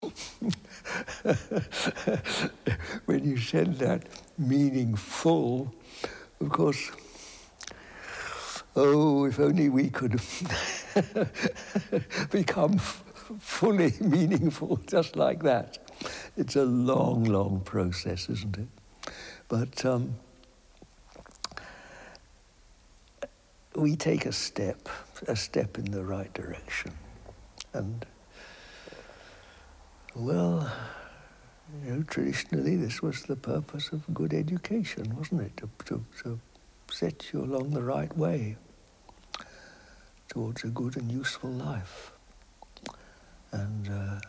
when 3.04 3.22
you 3.24 3.36
said 3.36 3.78
that 3.78 4.04
meaningful, 4.38 5.74
of 6.40 6.48
course, 6.48 6.90
oh, 8.76 9.26
if 9.26 9.38
only 9.38 9.68
we 9.68 9.90
could 9.90 10.12
become 12.30 12.78
fully 12.78 13.92
meaningful 14.00 14.76
just 14.86 15.16
like 15.16 15.42
that. 15.42 15.76
It's 16.36 16.56
a 16.56 16.64
long, 16.64 17.24
long 17.24 17.60
process, 17.60 18.30
isn't 18.30 18.56
it? 18.56 18.68
But 19.48 19.84
um, 19.84 20.14
we 23.74 23.96
take 23.96 24.24
a 24.24 24.32
step, 24.32 24.88
a 25.28 25.36
step 25.36 25.76
in 25.78 25.90
the 25.90 26.02
right 26.02 26.32
direction. 26.32 26.92
And, 27.74 28.06
well, 30.14 30.70
you 31.84 31.92
know, 31.92 32.02
traditionally 32.02 32.76
this 32.76 33.00
was 33.00 33.22
the 33.22 33.36
purpose 33.36 33.92
of 33.92 34.02
good 34.12 34.34
education, 34.34 35.16
wasn't 35.16 35.42
it? 35.42 35.56
To, 35.58 35.68
to, 35.86 36.04
to 36.22 36.40
set 36.90 37.32
you 37.32 37.44
along 37.44 37.70
the 37.70 37.82
right 37.82 38.14
way 38.16 38.56
towards 40.28 40.64
a 40.64 40.68
good 40.68 40.96
and 40.96 41.10
useful 41.10 41.50
life. 41.50 42.12
And 43.52 43.88
uh, 43.88 44.20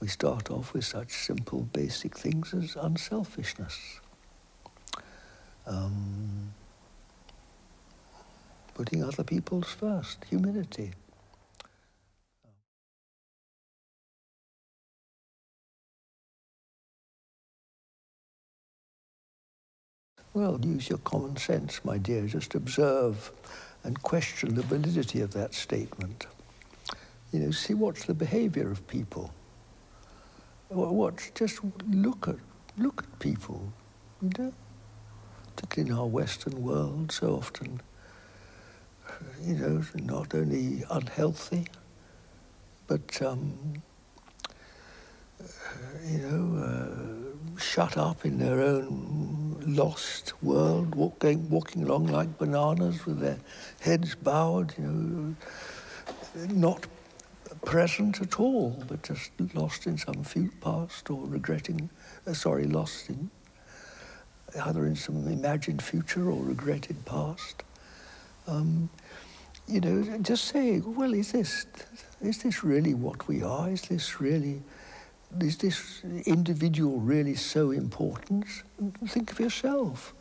we 0.00 0.08
start 0.08 0.50
off 0.50 0.74
with 0.74 0.84
such 0.84 1.12
simple, 1.12 1.62
basic 1.72 2.18
things 2.18 2.54
as 2.54 2.76
unselfishness. 2.76 4.00
Um, 5.66 6.52
putting 8.74 9.04
other 9.04 9.22
people's 9.22 9.68
first, 9.68 10.24
humility. 10.28 10.92
Well, 20.34 20.58
use 20.64 20.88
your 20.88 20.98
common 20.98 21.36
sense, 21.36 21.84
my 21.84 21.98
dear. 21.98 22.26
Just 22.26 22.54
observe 22.54 23.30
and 23.84 24.00
question 24.02 24.54
the 24.54 24.62
validity 24.62 25.20
of 25.20 25.32
that 25.34 25.52
statement. 25.52 26.26
You 27.32 27.40
know, 27.40 27.50
see 27.50 27.74
what's 27.74 28.06
the 28.06 28.14
behavior 28.14 28.70
of 28.70 28.86
people. 28.86 29.32
What, 30.68 31.30
just 31.34 31.60
look 31.90 32.28
at, 32.28 32.36
look 32.78 33.02
at 33.02 33.18
people, 33.18 33.70
you 34.22 34.30
know, 34.38 34.52
particularly 35.54 35.92
in 35.92 35.98
our 35.98 36.06
Western 36.06 36.62
world, 36.62 37.12
so 37.12 37.34
often, 37.34 37.82
you 39.42 39.54
know, 39.56 39.84
not 39.96 40.34
only 40.34 40.82
unhealthy, 40.90 41.66
but, 42.86 43.20
um, 43.20 43.74
you 46.06 46.18
know, 46.18 46.58
uh, 46.64 47.58
shut 47.60 47.98
up 47.98 48.24
in 48.24 48.38
their 48.38 48.62
own 48.62 49.41
lost 49.66 50.32
world, 50.42 50.94
walking, 50.94 51.48
walking 51.50 51.82
along 51.82 52.06
like 52.06 52.38
bananas 52.38 53.06
with 53.06 53.20
their 53.20 53.38
heads 53.80 54.14
bowed, 54.14 54.74
you 54.78 54.84
know, 54.84 55.36
not 56.48 56.86
present 57.64 58.20
at 58.20 58.40
all, 58.40 58.82
but 58.88 59.02
just 59.02 59.30
lost 59.54 59.86
in 59.86 59.98
some 59.98 60.24
few 60.24 60.50
past 60.60 61.10
or 61.10 61.26
regretting, 61.26 61.90
uh, 62.26 62.32
sorry, 62.32 62.64
lost 62.64 63.08
in 63.08 63.30
either 64.64 64.86
in 64.86 64.96
some 64.96 65.26
imagined 65.28 65.82
future 65.82 66.30
or 66.30 66.42
regretted 66.42 67.04
past. 67.04 67.62
Um, 68.46 68.90
you 69.66 69.80
know, 69.80 70.18
just 70.18 70.46
saying, 70.46 70.94
well, 70.94 71.14
is 71.14 71.32
this, 71.32 71.66
is 72.20 72.42
this 72.42 72.64
really 72.64 72.94
what 72.94 73.28
we 73.28 73.42
are? 73.42 73.70
Is 73.70 73.82
this 73.82 74.20
really, 74.20 74.60
is 75.40 75.56
this 75.56 76.02
individual 76.26 76.98
really 77.00 77.34
so 77.34 77.70
important? 77.70 78.44
Think 79.06 79.32
of 79.32 79.40
yourself. 79.40 80.14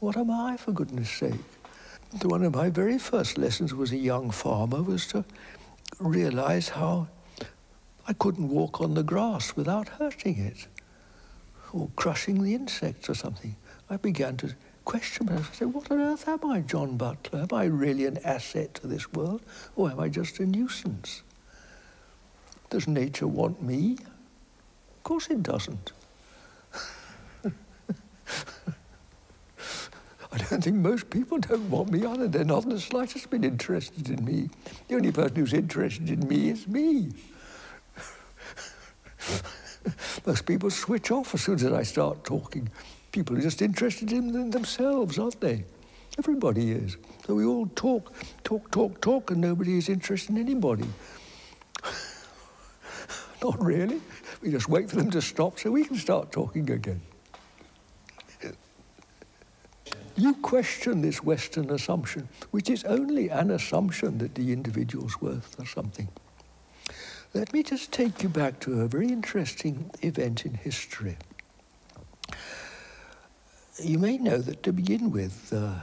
What 0.00 0.16
am 0.16 0.30
I, 0.30 0.56
for 0.56 0.72
goodness 0.72 1.10
sake? 1.10 1.34
One 2.22 2.42
of 2.44 2.54
my 2.54 2.70
very 2.70 2.98
first 2.98 3.38
lessons 3.38 3.74
was 3.74 3.92
a 3.92 3.96
young 3.96 4.30
farmer 4.30 4.82
was 4.82 5.06
to 5.08 5.24
realize 5.98 6.70
how 6.70 7.08
I 8.08 8.12
couldn't 8.14 8.48
walk 8.48 8.80
on 8.80 8.94
the 8.94 9.02
grass 9.02 9.54
without 9.54 9.88
hurting 9.88 10.38
it 10.38 10.66
or 11.72 11.88
crushing 11.94 12.42
the 12.42 12.54
insects 12.54 13.08
or 13.08 13.14
something. 13.14 13.54
I 13.88 13.96
began 13.96 14.36
to 14.38 14.54
question 14.84 15.26
myself. 15.26 15.50
I 15.52 15.54
said, 15.54 15.72
what 15.72 15.90
on 15.90 16.00
earth 16.00 16.26
am 16.26 16.44
I, 16.44 16.60
John 16.60 16.96
Butler? 16.96 17.46
Am 17.48 17.56
I 17.56 17.64
really 17.64 18.06
an 18.06 18.18
asset 18.24 18.74
to 18.74 18.88
this 18.88 19.12
world 19.12 19.42
or 19.76 19.90
am 19.90 20.00
I 20.00 20.08
just 20.08 20.40
a 20.40 20.46
nuisance? 20.46 21.22
Does 22.70 22.88
nature 22.88 23.28
want 23.28 23.62
me? 23.62 23.98
Of 25.10 25.14
course 25.14 25.30
it 25.30 25.42
doesn't. 25.42 25.92
I 30.32 30.38
don't 30.38 30.62
think 30.62 30.76
most 30.76 31.10
people 31.10 31.38
don't 31.38 31.68
want 31.68 31.90
me 31.90 32.06
either. 32.06 32.28
They're 32.28 32.44
not 32.44 32.62
in 32.62 32.68
the 32.68 32.78
slightest 32.78 33.28
bit 33.28 33.44
interested 33.44 34.08
in 34.08 34.24
me. 34.24 34.50
The 34.86 34.94
only 34.94 35.10
person 35.10 35.34
who's 35.34 35.52
interested 35.52 36.10
in 36.10 36.28
me 36.28 36.50
is 36.50 36.68
me. 36.68 37.10
most 40.26 40.46
people 40.46 40.70
switch 40.70 41.10
off 41.10 41.34
as 41.34 41.42
soon 41.42 41.56
as 41.56 41.64
I 41.64 41.82
start 41.82 42.22
talking. 42.22 42.70
People 43.10 43.36
are 43.36 43.40
just 43.40 43.62
interested 43.62 44.12
in 44.12 44.52
themselves, 44.52 45.18
aren't 45.18 45.40
they? 45.40 45.64
Everybody 46.18 46.70
is. 46.70 46.98
So 47.26 47.34
we 47.34 47.44
all 47.44 47.66
talk, 47.74 48.12
talk, 48.44 48.70
talk, 48.70 49.00
talk, 49.00 49.32
and 49.32 49.40
nobody 49.40 49.76
is 49.76 49.88
interested 49.88 50.30
in 50.30 50.38
anybody. 50.38 50.86
Not 53.42 53.60
really. 53.62 54.00
We 54.42 54.50
just 54.50 54.68
wait 54.68 54.90
for 54.90 54.96
them 54.96 55.10
to 55.10 55.22
stop 55.22 55.58
so 55.58 55.70
we 55.70 55.84
can 55.84 55.96
start 55.96 56.32
talking 56.32 56.70
again. 56.70 57.00
You 60.16 60.34
question 60.34 61.00
this 61.00 61.22
Western 61.24 61.70
assumption, 61.70 62.28
which 62.50 62.68
is 62.68 62.84
only 62.84 63.30
an 63.30 63.50
assumption 63.50 64.18
that 64.18 64.34
the 64.34 64.52
individual's 64.52 65.20
worth 65.20 65.58
or 65.58 65.64
something. 65.64 66.08
Let 67.32 67.52
me 67.52 67.62
just 67.62 67.90
take 67.92 68.22
you 68.22 68.28
back 68.28 68.60
to 68.60 68.82
a 68.82 68.88
very 68.88 69.08
interesting 69.08 69.90
event 70.02 70.44
in 70.44 70.54
history. 70.54 71.16
You 73.82 73.98
may 73.98 74.18
know 74.18 74.38
that 74.38 74.62
to 74.64 74.72
begin 74.72 75.10
with, 75.10 75.52
uh, 75.54 75.74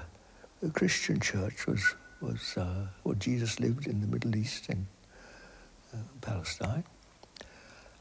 the 0.62 0.70
Christian 0.70 1.20
church 1.20 1.66
was, 1.66 1.96
was 2.22 2.58
uh, 2.58 2.88
well, 3.04 3.16
Jesus 3.16 3.60
lived 3.60 3.88
in 3.88 4.02
the 4.02 4.08
Middle 4.08 4.36
East 4.36 4.70
in 4.70 4.86
uh, 5.94 5.98
Palestine. 6.22 6.84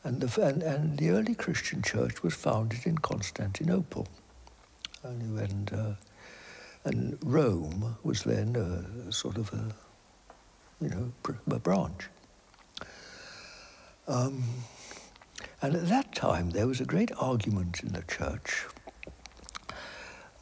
And 0.07 0.21
the, 0.21 0.41
and, 0.41 0.63
and 0.63 0.97
the 0.97 1.11
early 1.11 1.35
Christian 1.35 1.83
church 1.83 2.23
was 2.23 2.33
founded 2.33 2.87
in 2.87 2.97
Constantinople. 2.97 4.07
And, 5.03 5.73
uh, 5.73 5.95
and 6.85 7.19
Rome 7.25 7.97
was 8.05 8.23
then 8.23 8.55
a, 8.55 9.11
sort 9.11 9.37
of 9.37 9.53
a, 9.53 9.75
you 10.81 10.91
know, 10.91 11.13
a 11.51 11.59
branch. 11.59 12.09
Um, 14.07 14.45
and 15.61 15.75
at 15.75 15.89
that 15.89 16.15
time, 16.15 16.51
there 16.51 16.69
was 16.69 16.81
a 16.81 16.85
great 16.85 17.11
argument 17.19 17.83
in 17.83 17.93
the 17.93 18.03
church. 18.03 18.65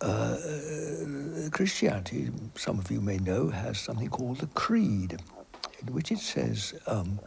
Uh, 0.03 0.37
Christianity, 1.53 2.31
some 2.55 2.79
of 2.79 2.91
you 2.91 3.01
may 3.01 3.17
know, 3.17 3.49
has 3.49 3.79
something 3.79 4.11
called 4.11 4.41
the 4.41 4.47
Creed, 4.49 5.23
in 5.81 5.95
which 5.95 6.13
it 6.13 6.19
says 6.19 6.75
um, 6.87 7.19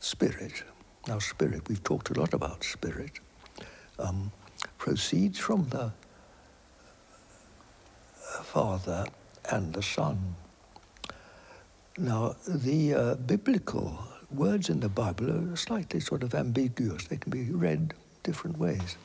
spirit. 0.00 0.64
Now, 1.08 1.18
spirit, 1.20 1.66
we've 1.70 1.82
talked 1.82 2.10
a 2.10 2.20
lot 2.20 2.34
about 2.34 2.62
spirit, 2.62 3.20
um, 3.98 4.30
proceeds 4.76 5.38
from 5.38 5.66
the 5.70 5.90
Father 8.42 9.06
and 9.50 9.72
the 9.72 9.82
Son. 9.82 10.36
now, 11.96 12.36
the 12.46 12.92
uh, 12.92 13.14
biblical 13.14 13.98
words 14.30 14.68
in 14.68 14.80
the 14.80 14.90
Bible 14.90 15.30
are 15.30 15.56
slightly 15.56 15.98
sort 15.98 16.22
of 16.22 16.34
ambiguous. 16.34 17.06
They 17.06 17.16
can 17.16 17.30
be 17.30 17.44
read 17.52 17.94
different 18.22 18.58
ways. 18.58 18.98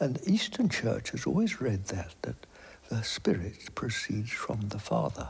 And 0.00 0.16
the 0.16 0.32
Eastern 0.32 0.70
Church 0.70 1.10
has 1.10 1.26
always 1.26 1.60
read 1.60 1.84
that, 1.88 2.14
that 2.22 2.46
the 2.88 3.02
Spirit 3.02 3.74
proceeds 3.74 4.30
from 4.30 4.70
the 4.70 4.78
Father, 4.78 5.28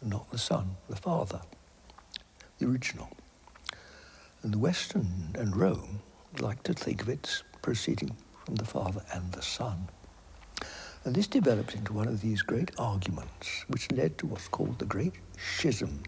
not 0.00 0.30
the 0.30 0.38
Son, 0.38 0.76
the 0.88 0.94
Father, 0.94 1.40
the 2.60 2.68
original. 2.68 3.08
And 4.42 4.54
the 4.54 4.58
Western 4.58 5.34
and 5.34 5.54
Rome 5.56 6.00
like 6.38 6.62
to 6.62 6.72
think 6.72 7.02
of 7.02 7.08
it 7.08 7.42
proceeding 7.62 8.16
from 8.44 8.54
the 8.56 8.64
Father 8.64 9.02
and 9.12 9.30
the 9.32 9.42
Son. 9.42 9.88
And 11.04 11.14
this 11.14 11.26
developed 11.26 11.74
into 11.74 11.92
one 11.92 12.08
of 12.08 12.20
these 12.20 12.42
great 12.42 12.70
arguments, 12.78 13.64
which 13.68 13.90
led 13.92 14.18
to 14.18 14.26
what's 14.26 14.48
called 14.48 14.78
the 14.78 14.84
Great 14.84 15.14
Schism, 15.38 16.02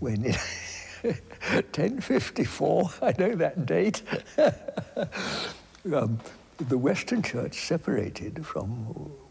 when 0.00 0.24
in 0.24 0.32
1054, 1.02 2.90
I 3.02 3.14
know 3.18 3.34
that 3.36 3.66
date, 3.66 4.02
um, 5.92 6.18
the 6.58 6.78
Western 6.78 7.22
Church 7.22 7.66
separated 7.66 8.44
from 8.44 8.68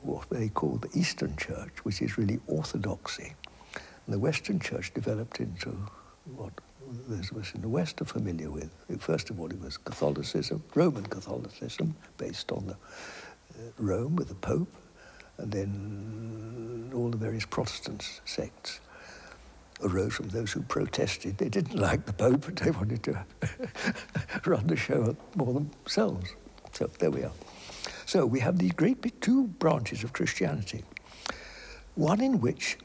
what 0.03 0.29
they 0.29 0.47
call 0.49 0.77
the 0.77 0.89
Eastern 0.97 1.35
Church, 1.35 1.83
which 1.83 2.01
is 2.01 2.17
really 2.17 2.39
orthodoxy. 2.47 3.33
And 3.73 4.13
the 4.13 4.19
Western 4.19 4.59
Church 4.59 4.93
developed 4.93 5.41
into 5.41 5.77
what 6.35 6.53
those 7.07 7.31
of 7.31 7.37
us 7.37 7.53
in 7.53 7.61
the 7.61 7.69
West 7.69 8.01
are 8.01 8.05
familiar 8.05 8.49
with. 8.49 8.69
First 8.99 9.29
of 9.29 9.39
all, 9.39 9.49
it 9.49 9.59
was 9.61 9.77
Catholicism, 9.77 10.63
Roman 10.75 11.05
Catholicism, 11.05 11.95
based 12.17 12.51
on 12.51 12.67
the 12.67 12.73
uh, 12.73 13.71
Rome 13.77 14.15
with 14.15 14.29
the 14.29 14.35
Pope, 14.35 14.73
and 15.37 15.51
then 15.51 16.91
all 16.95 17.09
the 17.09 17.17
various 17.17 17.45
Protestant 17.45 18.21
sects 18.25 18.79
arose 19.83 20.15
from 20.15 20.29
those 20.29 20.51
who 20.51 20.61
protested. 20.61 21.37
They 21.37 21.49
didn't 21.49 21.77
like 21.77 22.05
the 22.05 22.13
Pope, 22.13 22.45
but 22.45 22.55
they 22.55 22.71
wanted 22.71 23.03
to 23.03 23.25
run 24.45 24.67
the 24.67 24.75
show 24.75 25.15
more 25.35 25.53
themselves. 25.53 26.33
So 26.73 26.89
there 26.99 27.11
we 27.11 27.23
are. 27.23 27.31
So 28.05 28.25
we 28.25 28.39
have 28.39 28.57
these 28.57 28.71
great 28.71 29.21
two 29.21 29.47
branches 29.47 30.03
of 30.03 30.13
Christianity. 30.13 30.83
One 31.95 32.21
in 32.21 32.39
which, 32.39 32.77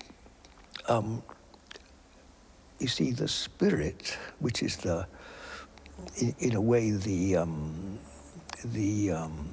um, 0.88 1.22
you 2.82 2.88
see, 2.88 3.12
the 3.12 3.28
spirit, 3.28 4.18
which 4.40 4.62
is 4.62 4.76
the, 4.78 5.06
in, 6.20 6.34
in 6.40 6.54
a 6.56 6.62
way, 6.62 6.92
the 6.92 7.36
um, 7.38 7.98
the 8.64 9.12
um, 9.12 9.50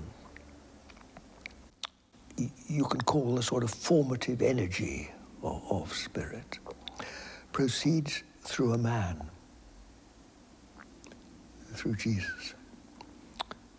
you 2.67 2.85
can 2.85 3.01
call 3.01 3.35
the 3.35 3.43
sort 3.43 3.63
of 3.63 3.71
formative 3.71 4.41
energy 4.41 5.11
of, 5.43 5.61
of 5.71 5.93
spirit, 5.93 6.59
proceeds 7.53 8.23
through 8.41 8.73
a 8.73 8.77
man, 8.77 9.29
through 11.73 11.95
Jesus. 11.95 12.55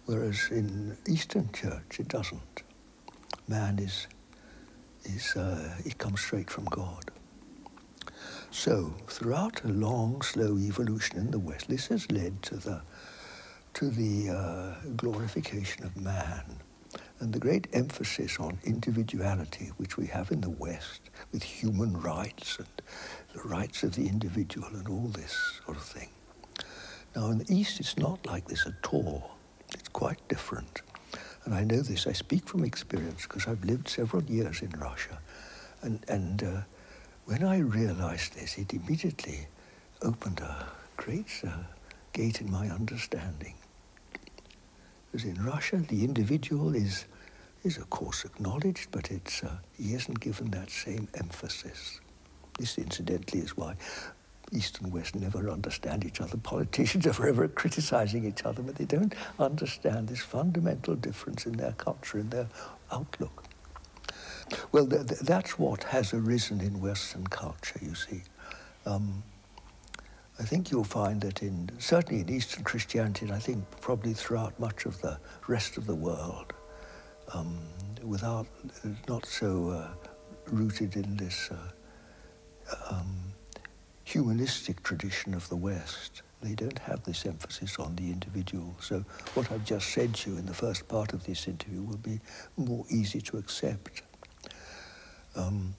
Whereas 0.07 0.49
in 0.51 0.97
Eastern 1.09 1.51
Church, 1.53 2.01
it 2.01 2.09
doesn't. 2.09 2.63
Man 3.49 3.79
is, 3.79 4.07
is 5.05 5.37
uh, 5.37 5.75
it 5.85 5.99
comes 5.99 6.21
straight 6.21 6.51
from 6.51 6.65
God. 6.67 7.11
So, 8.53 8.95
throughout 9.07 9.63
a 9.65 9.69
long, 9.69 10.23
slow 10.23 10.59
evolution 10.59 11.19
in 11.19 11.31
the 11.31 11.39
West, 11.39 11.69
this 11.69 11.87
has 11.87 12.11
led 12.11 12.43
to 12.43 12.57
the, 12.57 12.83
to 13.75 13.91
the 13.91 14.31
uh, 14.31 14.89
glorification 14.97 15.85
of 15.85 15.97
man 15.97 16.43
and 17.21 17.33
the 17.33 17.39
great 17.39 17.69
emphasis 17.73 18.41
on 18.41 18.59
individuality, 18.65 19.71
which 19.77 19.97
we 19.97 20.07
have 20.07 20.33
in 20.33 20.41
the 20.41 20.51
West 20.51 21.11
with 21.33 21.45
human 21.45 21.97
rights 22.01 22.59
and 22.59 22.67
the 23.35 23.49
rights 23.49 23.85
of 23.85 23.95
the 23.95 24.09
individual 24.09 24.69
and 24.69 24.89
all 24.89 25.09
this 25.09 25.61
sort 25.65 25.77
of 25.77 25.85
thing. 25.85 26.09
Now, 27.15 27.31
in 27.31 27.39
the 27.39 27.55
East, 27.55 27.79
it's 27.79 27.99
not 27.99 28.27
like 28.27 28.49
this 28.49 28.67
at 28.67 28.93
all. 28.93 29.31
It's 29.75 29.89
quite 29.91 30.27
different. 30.29 30.83
And 31.45 31.55
I 31.55 31.63
know 31.63 31.83
this, 31.83 32.07
I 32.07 32.13
speak 32.13 32.49
from 32.49 32.65
experience 32.65 33.23
because 33.23 33.47
I've 33.47 33.65
lived 33.65 33.89
several 33.89 34.25
years 34.25 34.61
in 34.61 34.71
Russia. 34.71 35.21
And, 35.83 36.05
and 36.09 36.43
uh, 36.43 36.61
when 37.27 37.45
I 37.45 37.59
realized 37.59 38.35
this, 38.35 38.59
it 38.59 38.73
immediately 38.73 39.47
opened 40.03 40.41
a 40.41 40.67
great 40.97 41.43
uh, 41.47 41.51
gate 42.13 42.41
in 42.41 42.51
my 42.51 42.69
understanding. 42.69 43.55
Because 45.11 45.27
in 45.27 45.43
Russia, 45.45 45.77
the 45.77 46.05
individual 46.05 46.75
is, 46.75 47.07
is 47.65 47.77
of 47.77 47.91
course 47.91 48.25
acknowledged, 48.25 48.89
but 48.91 49.11
it's, 49.11 49.43
uh, 49.43 49.57
he 49.77 49.95
isn't 49.95 50.21
given 50.21 50.51
that 50.51 50.71
same 50.71 51.09
emphasis. 51.15 52.01
This, 52.59 52.79
incidentally, 52.79 53.43
is 53.43 53.57
why 53.57 53.77
East 54.53 54.81
and 54.81 54.93
West 54.93 55.15
never 55.15 55.51
understand 55.51 56.05
each 56.05 56.21
other. 56.21 56.37
Politicians 56.37 57.07
are 57.09 57.13
forever 57.13 57.49
criticizing 57.49 58.25
each 58.25 58.45
other, 58.45 58.63
but 58.63 58.77
they 58.77 58.85
don't 58.85 59.15
understand 59.39 60.09
this 60.09 60.21
fundamental 60.21 60.95
difference 60.95 61.47
in 61.47 61.53
their 61.53 61.73
culture, 61.73 62.19
in 62.19 62.31
their 62.31 62.49
outlook. 62.93 63.45
Well, 64.73 64.87
th 64.87 65.07
th 65.07 65.21
that's 65.21 65.59
what 65.59 65.85
has 65.85 66.15
arisen 66.15 66.61
in 66.61 66.81
Western 66.81 67.27
culture, 67.27 67.79
you 67.83 67.95
see. 67.95 68.23
Um, 68.87 69.23
I 70.41 70.45
think 70.45 70.71
you'll 70.71 70.85
find 70.85 71.21
that 71.21 71.43
in, 71.43 71.69
certainly 71.79 72.23
in 72.23 72.31
Eastern 72.31 72.65
Christianity, 72.65 73.27
and 73.27 73.35
I 73.35 73.39
think 73.39 73.63
probably 73.83 74.15
throughout 74.15 74.59
much 74.59 74.87
of 74.87 75.01
the 75.03 75.19
rest 75.49 75.77
of 75.77 75.87
the 75.87 75.95
world, 75.95 76.55
um, 77.35 77.59
without, 78.03 78.47
not 79.07 79.27
so 79.27 79.69
uh, 79.69 79.89
rooted 80.47 80.97
in 80.97 81.17
this 81.17 81.51
uh, 81.51 81.57
um, 82.91 83.15
humanistic 84.05 84.83
tradition 84.83 85.35
of 85.35 85.47
the 85.51 85.57
West. 85.57 86.23
They 86.43 86.55
don't 86.55 86.79
have 86.79 87.05
this 87.05 87.27
emphasis 87.27 87.79
on 87.79 87.95
the 87.97 88.11
individual. 88.11 88.75
So 88.81 89.05
what 89.35 89.53
I've 89.53 89.65
just 89.65 89.91
said 89.91 90.15
to 90.15 90.31
you 90.31 90.39
in 90.39 90.47
the 90.47 90.55
first 90.55 90.89
part 90.89 91.13
of 91.13 91.23
this 91.25 91.47
interview 91.47 91.83
will 91.83 91.99
be 91.99 92.19
more 92.57 92.87
easy 92.89 93.21
to 93.21 93.37
accept. 93.37 94.03
Um, 95.37 95.75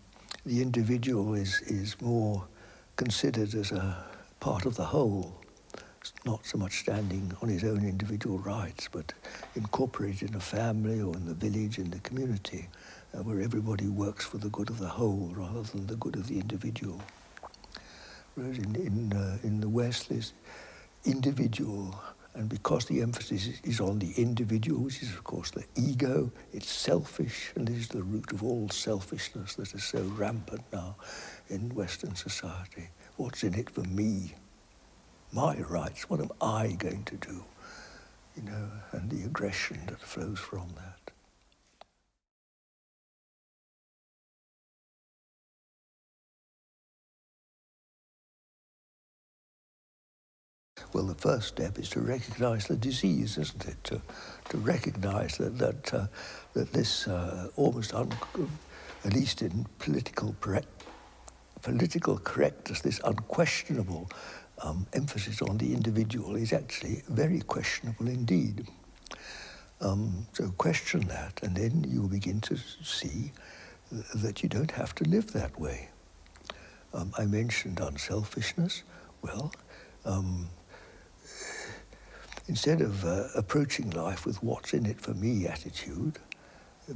the 0.46 0.62
individual 0.62 1.34
is, 1.34 1.62
is 1.62 2.00
more 2.02 2.44
considered 2.96 3.54
as 3.54 3.72
a 3.72 4.06
part 4.40 4.66
of 4.66 4.76
the 4.76 4.86
whole, 4.86 5.36
not 6.26 6.46
so 6.46 6.58
much 6.58 6.80
standing 6.80 7.32
on 7.42 7.50
his 7.50 7.64
own 7.64 7.86
individual 7.88 8.40
rights, 8.40 8.88
but 8.92 9.14
incorporated 9.56 10.30
in 10.30 10.36
a 10.36 10.40
family 10.40 11.02
or 11.02 11.16
in 11.16 11.26
the 11.26 11.34
village, 11.34 11.78
in 11.78 11.92
the 11.92 12.00
community, 12.00 12.68
uh, 13.14 13.20
where 13.24 13.42
everybody 13.42 13.88
works 13.88 14.26
for 14.26 14.38
the 14.38 14.50
good 14.50 14.70
of 14.70 14.80
the 14.80 14.88
whole 14.88 15.32
rather 15.36 15.62
than 15.64 15.86
the 15.88 15.96
good 15.98 16.16
of 16.16 16.28
the 16.28 16.40
individual. 16.40 17.02
Whereas 18.36 18.58
in, 18.58 18.76
in, 18.76 19.14
uh, 19.14 19.38
in 19.44 19.60
the 19.60 19.70
West, 19.70 20.10
there's 20.10 20.34
individual, 21.06 22.00
and 22.34 22.48
because 22.48 22.86
the 22.86 23.02
emphasis 23.02 23.60
is 23.63 23.82
on 23.82 24.00
the 24.00 24.13
individual, 24.15 24.84
which 24.84 25.02
is, 25.02 25.10
of 25.10 25.24
course, 25.24 25.52
the 25.52 25.65
ego, 25.76 26.32
it's 26.54 26.70
selfish, 26.70 27.52
and 27.56 27.70
is 27.70 27.89
the 27.89 28.04
root 28.04 28.32
of 28.32 28.44
all 28.44 28.70
selfishness 28.70 29.56
that 29.56 29.74
is 29.74 29.84
so 29.84 30.02
rampant 30.15 30.63
now 30.72 30.96
in 31.50 31.74
Western 31.76 32.15
society. 32.15 32.89
What's 33.17 33.44
in 33.44 33.54
it 33.54 33.70
for 33.70 33.82
me? 33.82 34.36
My 35.34 35.58
rights, 35.62 36.10
what 36.10 36.22
am 36.22 36.32
I 36.41 36.74
going 36.80 37.04
to 37.06 37.17
do? 37.17 37.44
You 38.38 38.44
know, 38.44 38.70
and 38.94 39.10
the 39.10 39.24
aggression 39.26 39.80
that 39.88 40.00
flows 40.00 40.39
from 40.39 40.70
that. 40.76 41.01
Well, 50.93 51.06
the 51.06 51.15
first 51.15 51.47
step 51.47 51.80
is 51.80 51.89
to 51.91 52.01
recognize 52.01 52.67
the 52.67 52.75
disease, 52.75 53.38
isn't 53.38 53.65
it? 53.65 53.82
To, 53.86 54.01
to 54.49 54.58
recognize 54.58 55.38
that, 55.38 55.58
that, 55.58 55.93
uh, 55.93 56.08
that 56.54 56.73
this 56.73 57.08
uh, 57.08 57.47
almost, 57.56 57.93
un- 57.93 58.12
at 59.06 59.13
least 59.13 59.41
in 59.41 59.65
political, 59.80 60.36
political 61.62 62.17
correctness, 62.17 62.82
this 62.82 62.99
unquestionable 63.06 64.10
um, 64.62 64.86
emphasis 64.93 65.41
on 65.41 65.58
the 65.58 65.73
individual 65.73 66.36
is 66.36 66.51
actually 66.51 67.04
very 67.08 67.39
questionable 67.39 68.08
indeed. 68.08 68.67
Um, 69.80 70.27
so 70.34 70.51
question 70.58 71.08
that, 71.08 71.39
and 71.41 71.56
then 71.56 71.86
you'll 71.88 72.10
begin 72.10 72.41
to 72.41 72.58
see 72.58 73.32
that 74.15 74.43
you 74.43 74.49
don't 74.49 74.71
have 74.71 74.93
to 74.95 75.04
live 75.06 75.32
that 75.34 75.60
way. 75.60 75.89
Um, 76.93 77.13
I 77.17 77.25
mentioned 77.25 77.80
unselfishness. 77.80 78.84
Well, 79.21 79.54
um, 80.06 80.49
instead 82.47 82.82
of 82.82 83.06
uh, 83.06 83.25
approaching 83.36 83.91
life 83.91 84.25
with 84.25 84.43
what's 84.43 84.73
in 84.73 84.86
it 84.86 85.01
for 85.01 85.13
me 85.13 85.47
attitude, 85.47 86.19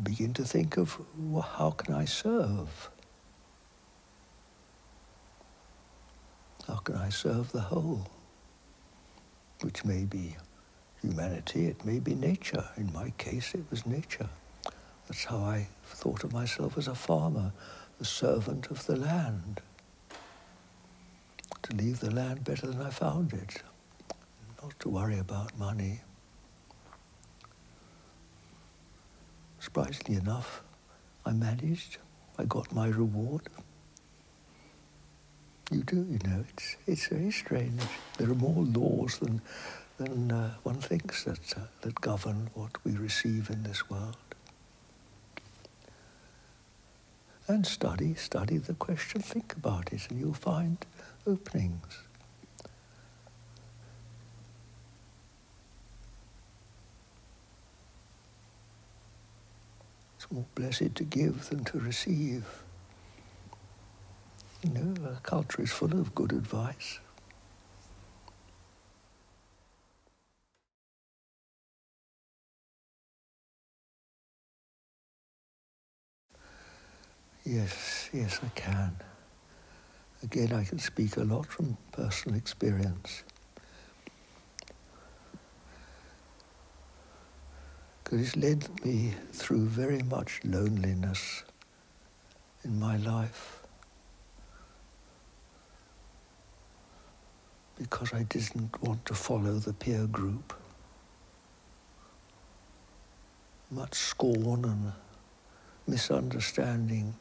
begin 0.03 0.33
to 0.33 0.43
think 0.45 0.77
of 0.77 0.99
well, 1.17 1.41
how 1.43 1.71
can 1.71 1.95
I 1.95 2.05
serve? 2.05 2.89
How 6.67 6.77
can 6.77 6.95
I 6.95 7.09
serve 7.09 7.51
the 7.51 7.61
whole? 7.61 8.07
Which 9.61 9.85
may 9.85 10.05
be 10.05 10.37
humanity, 11.01 11.67
it 11.67 11.85
may 11.85 11.99
be 11.99 12.15
nature. 12.15 12.65
In 12.77 12.91
my 12.93 13.11
case, 13.17 13.55
it 13.55 13.65
was 13.71 13.85
nature. 13.85 14.29
That's 15.07 15.25
how 15.25 15.39
I 15.39 15.67
thought 15.85 16.23
of 16.23 16.33
myself 16.33 16.77
as 16.77 16.87
a 16.87 16.95
farmer, 16.95 17.53
the 17.99 18.05
servant 18.05 18.71
of 18.71 18.85
the 18.87 18.97
land. 18.97 19.61
to 21.63 21.75
leave 21.75 21.99
the 21.99 22.11
land 22.11 22.43
better 22.43 22.67
than 22.67 22.81
I 22.81 22.89
found 22.91 23.33
it. 23.33 23.61
Not 24.65 24.79
to 24.79 24.89
worry 24.89 25.19
about 25.19 25.55
money. 25.59 26.01
Surprisingly 29.59 30.15
enough, 30.15 30.63
I 31.23 31.33
managed. 31.33 31.97
I 32.39 32.45
got 32.45 32.73
my 32.73 32.87
reward. 32.87 33.43
You 35.69 35.83
do, 35.83 35.97
you 35.97 36.17
know. 36.27 36.43
It's 36.49 36.77
it's 36.87 37.07
very 37.09 37.29
strange. 37.29 37.79
There 38.17 38.27
are 38.27 38.33
more 38.33 38.63
laws 38.63 39.19
than 39.19 39.39
than 39.97 40.31
uh, 40.31 40.55
one 40.63 40.81
thinks 40.81 41.25
that 41.25 41.53
uh, 41.55 41.67
that 41.81 42.01
govern 42.01 42.49
what 42.55 42.83
we 42.83 42.93
receive 42.93 43.51
in 43.51 43.61
this 43.61 43.87
world. 43.87 44.17
And 47.47 47.67
study, 47.67 48.15
study 48.15 48.57
the 48.57 48.73
question, 48.73 49.21
think 49.21 49.53
about 49.53 49.93
it, 49.93 50.09
and 50.09 50.19
you'll 50.19 50.33
find 50.33 50.83
openings. 51.27 52.04
It's 60.25 60.31
more 60.33 60.45
blessed 60.55 60.95
to 60.95 61.03
give 61.03 61.49
than 61.49 61.65
to 61.65 61.77
receive. 61.79 62.45
You 64.63 64.71
know, 64.71 65.07
our 65.07 65.19
culture 65.21 65.61
is 65.61 65.71
full 65.71 65.93
of 65.93 66.15
good 66.15 66.31
advice. 66.31 66.97
Yes, 77.45 78.09
yes, 78.11 78.39
I 78.43 78.49
can. 78.55 78.95
Again, 80.23 80.53
I 80.53 80.63
can 80.63 80.79
speak 80.79 81.17
a 81.17 81.23
lot 81.23 81.45
from 81.45 81.77
personal 81.91 82.35
experience. 82.35 83.21
It's 88.17 88.37
led 88.37 88.85
me 88.85 89.13
through 89.33 89.65
very 89.65 90.01
much 90.03 90.39
loneliness 90.45 91.43
in 92.63 92.79
my 92.79 92.95
life. 92.95 93.61
Because 97.77 98.13
I 98.13 98.23
didn't 98.23 98.81
want 98.81 99.05
to 99.07 99.13
follow 99.13 99.55
the 99.55 99.73
peer 99.73 100.07
group. 100.07 100.53
Much 103.69 103.95
scorn 103.95 104.63
and 104.63 104.93
misunderstanding 105.85 107.15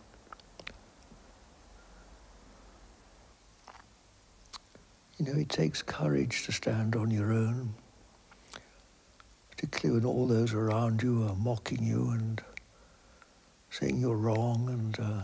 You 5.18 5.26
know, 5.26 5.40
it 5.40 5.48
takes 5.48 5.80
courage 5.80 6.44
to 6.44 6.52
stand 6.52 6.96
on 6.96 7.10
your 7.10 7.32
own, 7.32 7.74
particularly 9.64 9.98
when 10.00 10.06
all 10.06 10.26
those 10.26 10.52
around 10.52 11.02
you 11.02 11.26
are 11.26 11.34
mocking 11.36 11.82
you 11.82 12.10
and 12.10 12.42
saying 13.70 13.98
you're 13.98 14.16
wrong 14.16 14.68
and 14.68 15.00
uh, 15.00 15.22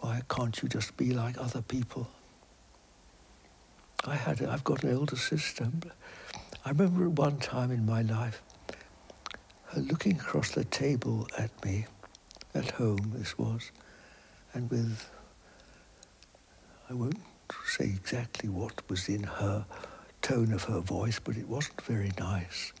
why 0.00 0.20
can't 0.28 0.60
you 0.62 0.68
just 0.68 0.96
be 0.96 1.12
like 1.12 1.38
other 1.38 1.62
people? 1.62 2.08
I 4.04 4.16
had, 4.16 4.42
I've 4.42 4.64
got 4.64 4.82
an 4.82 4.96
older 4.96 5.14
sister. 5.14 5.70
I 6.64 6.70
remember 6.70 7.08
one 7.08 7.38
time 7.38 7.70
in 7.70 7.86
my 7.86 8.02
life, 8.02 8.42
her 9.66 9.80
looking 9.80 10.16
across 10.16 10.50
the 10.50 10.64
table 10.64 11.28
at 11.38 11.50
me, 11.64 11.86
at 12.52 12.72
home 12.72 13.12
this 13.14 13.38
was, 13.38 13.70
and 14.54 14.68
with, 14.70 15.08
I 16.90 16.94
won't 16.94 17.20
say 17.64 17.84
exactly 17.84 18.48
what 18.48 18.90
was 18.90 19.08
in 19.08 19.22
her 19.22 19.64
tone 20.22 20.52
of 20.52 20.64
her 20.64 20.80
voice, 20.80 21.18
but 21.18 21.36
it 21.36 21.48
wasn't 21.48 21.80
very 21.82 22.12
nice 22.18 22.72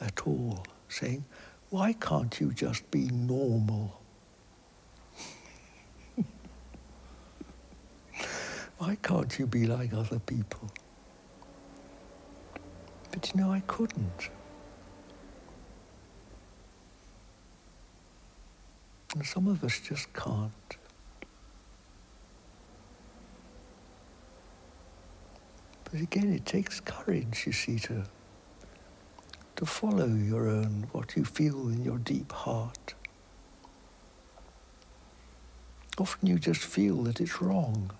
at 0.00 0.26
all, 0.26 0.64
saying, 0.88 1.24
Why 1.70 1.94
can't 1.94 2.38
you 2.40 2.52
just 2.52 2.88
be 2.90 3.06
normal? 3.06 4.00
Why 8.78 8.96
can't 9.02 9.38
you 9.38 9.46
be 9.46 9.66
like 9.66 9.92
other 9.92 10.18
people? 10.20 10.70
But 13.10 13.32
you 13.34 13.40
know, 13.40 13.50
I 13.50 13.60
couldn't. 13.66 14.30
And 19.14 19.26
some 19.26 19.48
of 19.48 19.64
us 19.64 19.80
just 19.80 20.12
can't. 20.12 20.52
But 25.90 26.00
again, 26.00 26.32
it 26.32 26.46
takes 26.46 26.78
courage, 26.78 27.44
you 27.46 27.52
see, 27.52 27.78
to, 27.80 28.04
to 29.56 29.66
follow 29.66 30.06
your 30.06 30.48
own, 30.48 30.86
what 30.92 31.16
you 31.16 31.24
feel 31.24 31.68
in 31.68 31.82
your 31.82 31.98
deep 31.98 32.30
heart. 32.30 32.94
Often 35.98 36.28
you 36.28 36.38
just 36.38 36.60
feel 36.60 37.02
that 37.04 37.20
it's 37.20 37.42
wrong. 37.42 37.90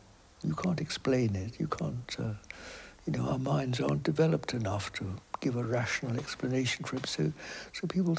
You 0.44 0.54
can't 0.54 0.80
explain 0.80 1.34
it. 1.34 1.58
You 1.58 1.66
can't, 1.66 2.16
uh, 2.18 2.32
you 3.06 3.12
know, 3.12 3.28
our 3.28 3.38
minds 3.38 3.80
aren't 3.80 4.04
developed 4.04 4.54
enough 4.54 4.92
to 4.94 5.16
give 5.40 5.56
a 5.56 5.64
rational 5.64 6.16
explanation 6.16 6.84
for 6.84 6.96
it. 6.96 7.06
So, 7.06 7.32
so 7.72 7.86
people 7.88 8.16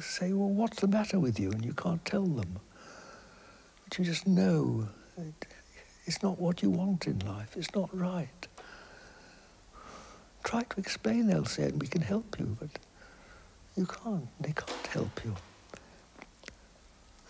say, 0.00 0.32
well, 0.32 0.50
what's 0.50 0.80
the 0.80 0.88
matter 0.88 1.20
with 1.20 1.38
you? 1.38 1.50
And 1.52 1.64
you 1.64 1.74
can't 1.74 2.04
tell 2.04 2.26
them. 2.26 2.58
But 3.84 3.98
you 3.98 4.04
just 4.04 4.26
know 4.26 4.88
it's 6.06 6.22
not 6.24 6.40
what 6.40 6.60
you 6.62 6.70
want 6.70 7.06
in 7.06 7.20
life. 7.20 7.56
It's 7.56 7.72
not 7.74 7.96
right 7.96 8.48
try 10.42 10.62
to 10.62 10.80
explain, 10.80 11.26
they'll 11.26 11.44
say, 11.44 11.64
and 11.64 11.80
we 11.80 11.86
can 11.86 12.02
help 12.02 12.38
you, 12.38 12.56
but 12.60 12.70
you 13.76 13.86
can't. 13.86 14.28
They 14.40 14.52
can't 14.52 14.86
help 14.88 15.24
you. 15.24 15.34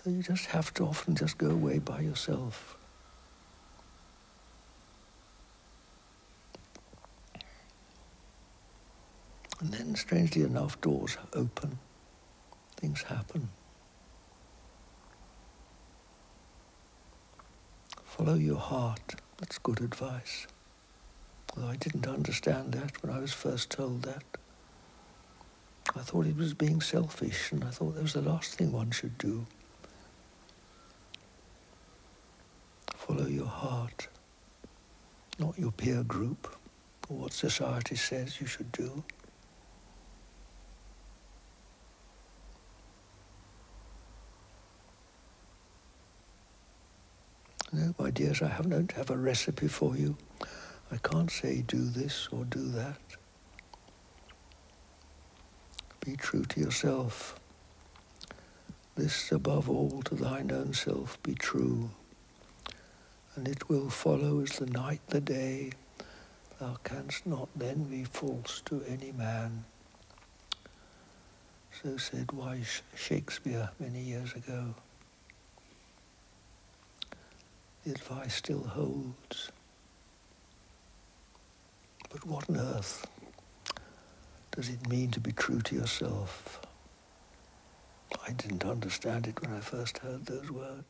So 0.03 0.11
you 0.11 0.23
just 0.23 0.47
have 0.47 0.75
to 0.75 0.85
often 0.85 1.15
just 1.15 1.39
go 1.39 1.51
away 1.51 1.79
by 1.79 2.01
yourself. 2.01 2.77
And 9.61 9.73
then, 9.73 9.95
strangely 9.95 10.43
enough, 10.43 10.81
doors 10.81 11.17
open, 11.35 11.79
things 12.77 13.03
happen. 13.03 13.49
Follow 18.05 18.35
your 18.35 18.59
heart. 18.59 19.15
That's 19.39 19.59
good 19.59 19.81
advice. 19.81 20.49
I 21.61 21.77
didn't 21.77 22.07
understand 22.07 22.73
that 22.73 23.03
when 23.03 23.15
I 23.15 23.19
was 23.19 23.33
first 23.33 23.71
told 23.71 24.03
that. 24.03 24.23
I 25.95 26.01
thought 26.01 26.27
it 26.27 26.37
was 26.37 26.55
being 26.55 26.81
selfish, 26.81 27.53
and 27.53 27.65
I 27.65 27.71
thought 27.71 27.95
that 27.95 28.03
was 28.03 28.15
the 28.15 28.23
last 28.23 28.55
thing 28.55 28.73
one 28.73 28.91
should 28.91 29.19
do. 29.19 29.47
Follow 32.97 33.27
your 33.27 33.47
heart, 33.47 34.09
not 35.39 35.59
your 35.59 35.73
peer 35.73 36.03
group 36.03 36.57
or 37.09 37.17
what 37.19 37.33
society 37.33 37.97
says 37.97 38.41
you 38.41 38.47
should 38.47 38.71
do. 38.73 39.03
No, 47.73 47.95
my 47.99 48.11
dears, 48.11 48.43
I 48.43 48.49
don't 48.61 48.93
have 48.93 49.11
a 49.11 49.17
recipe 49.17 49.67
for 49.67 49.97
you. 49.97 50.17
I 50.93 50.99
can't 50.99 51.31
say 51.31 51.63
do 51.63 51.85
this 51.85 52.29
or 52.31 52.45
do 52.45 52.69
that. 52.73 53.01
Be 56.05 56.17
true 56.17 56.45
to 56.45 56.61
yourself. 56.61 57.41
This 58.95 59.33
above 59.33 59.71
all 59.71 60.03
to 60.03 60.15
thine 60.15 60.53
own 60.53 60.75
self 60.75 61.21
be 61.23 61.35
true, 61.35 61.89
and 63.37 63.49
it 63.49 63.71
will 63.71 63.89
follow 63.89 64.41
as 64.41 64.59
the 64.59 64.67
night 64.67 65.01
the 65.07 65.23
day. 65.23 65.73
Thou 66.61 66.77
canst 66.85 67.27
not 67.27 67.49
then 67.57 67.85
be 67.85 68.05
false 68.05 68.61
to 68.67 68.83
any 68.87 69.13
man. 69.13 69.65
So 71.83 71.97
said 71.97 72.33
wise 72.33 72.83
Shakespeare 72.95 73.71
many 73.81 74.03
years 74.03 74.35
ago. 74.35 74.75
The 77.85 77.93
advice 77.93 78.35
still 78.35 78.63
holds. 78.63 79.51
But 82.13 82.27
what 82.27 82.49
on 82.51 82.57
earth 82.59 83.07
does 84.53 84.69
it 84.69 84.89
mean 84.89 85.11
to 85.13 85.21
be 85.21 85.33
true 85.33 85.61
to 85.63 85.75
yourself? 85.75 86.61
I 88.27 88.33
didn't 88.33 88.65
understand 88.65 89.27
it 89.27 89.41
when 89.41 89.53
I 89.53 89.61
first 89.61 89.99
heard 89.99 90.27
those 90.27 90.51
words. 90.51 90.85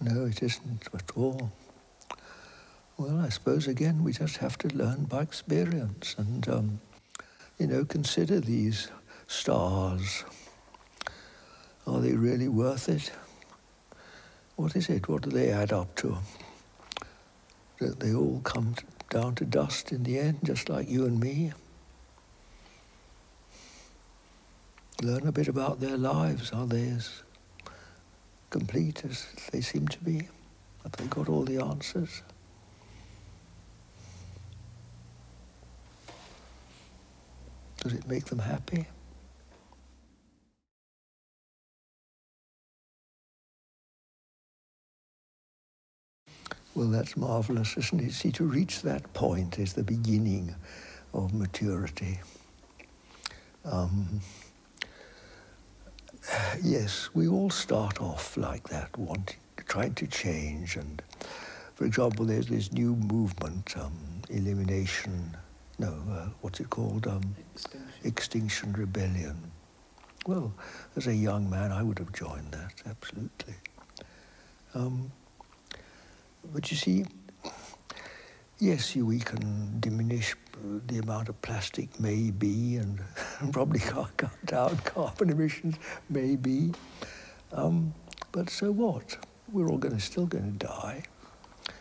No, 0.00 0.26
it 0.26 0.42
isn't 0.42 0.88
at 0.94 1.10
all. 1.16 1.52
Well, 2.96 3.20
I 3.20 3.28
suppose 3.28 3.66
again 3.66 4.04
we 4.04 4.12
just 4.12 4.38
have 4.38 4.58
to 4.58 4.68
learn 4.68 5.04
by 5.04 5.22
experience 5.22 6.14
and, 6.18 6.48
um, 6.48 6.80
you 7.58 7.66
know, 7.66 7.84
consider 7.84 8.40
these 8.40 8.88
stars 9.26 10.24
Are 11.86 12.00
they 12.00 12.12
really 12.12 12.48
worth 12.48 12.88
it? 12.88 13.12
What 14.56 14.76
is 14.76 14.88
it? 14.88 15.08
What 15.08 15.22
do 15.22 15.30
they 15.30 15.50
add 15.50 15.72
up 15.72 15.94
to? 15.96 16.18
Don't 17.80 17.98
they 17.98 18.14
all 18.14 18.40
come 18.44 18.76
down 19.10 19.34
to 19.36 19.44
dust 19.44 19.90
in 19.90 20.04
the 20.04 20.18
end, 20.18 20.38
just 20.44 20.68
like 20.68 20.88
you 20.88 21.04
and 21.06 21.18
me? 21.18 21.52
Learn 25.02 25.26
a 25.26 25.32
bit 25.32 25.48
about 25.48 25.80
their 25.80 25.96
lives. 25.96 26.52
Are 26.52 26.66
they 26.66 26.88
as 26.88 27.22
complete 28.50 29.04
as 29.04 29.26
they 29.50 29.60
seem 29.60 29.88
to 29.88 29.98
be? 29.98 30.28
Have 30.84 30.92
they 30.92 31.06
got 31.06 31.28
all 31.28 31.42
the 31.42 31.58
answers? 31.58 32.22
Does 37.82 37.92
it 37.92 38.08
make 38.08 38.26
them 38.26 38.38
happy? 38.38 38.86
Well, 46.74 46.88
that's 46.88 47.16
marvelous, 47.16 47.76
isn't 47.76 48.00
it? 48.00 48.12
See, 48.12 48.32
to 48.32 48.44
reach 48.44 48.82
that 48.82 49.12
point 49.14 49.60
is 49.60 49.74
the 49.74 49.84
beginning 49.84 50.54
of 51.12 51.32
maturity. 51.32 52.18
Um, 53.64 54.20
yes, 56.60 57.10
we 57.14 57.28
all 57.28 57.50
start 57.50 58.00
off 58.00 58.36
like 58.36 58.68
that, 58.70 58.96
wanting, 58.98 59.36
trying 59.68 59.94
to 59.94 60.06
change. 60.08 60.76
And, 60.76 61.00
for 61.76 61.84
example, 61.84 62.24
there's 62.24 62.48
this 62.48 62.72
new 62.72 62.96
movement, 62.96 63.76
um, 63.76 63.92
elimination, 64.28 65.36
no, 65.78 65.94
uh, 66.10 66.28
what's 66.40 66.58
it 66.58 66.70
called? 66.70 67.06
Um, 67.06 67.36
Extinction. 67.54 67.90
Extinction 68.02 68.72
Rebellion. 68.72 69.36
Well, 70.26 70.52
as 70.96 71.06
a 71.06 71.14
young 71.14 71.48
man, 71.48 71.70
I 71.70 71.84
would 71.84 71.98
have 72.00 72.12
joined 72.12 72.50
that, 72.50 72.82
absolutely. 72.84 73.54
Um, 74.74 75.12
but 76.52 76.70
you 76.70 76.76
see, 76.76 77.04
yes, 78.58 78.94
we 78.96 79.18
can 79.18 79.80
diminish 79.80 80.34
the 80.86 80.98
amount 80.98 81.28
of 81.28 81.40
plastic, 81.42 81.98
maybe, 82.00 82.76
and 82.76 83.00
probably 83.52 83.80
can't 83.80 84.16
cut 84.16 84.46
down 84.46 84.76
carbon 84.84 85.30
emissions, 85.30 85.76
maybe. 86.08 86.72
Um, 87.52 87.94
but 88.32 88.50
so 88.50 88.70
what? 88.70 89.16
We're 89.52 89.68
all 89.68 89.78
going 89.78 89.94
to, 89.94 90.00
still 90.00 90.26
going 90.26 90.58
to 90.58 90.66
die. 90.66 91.02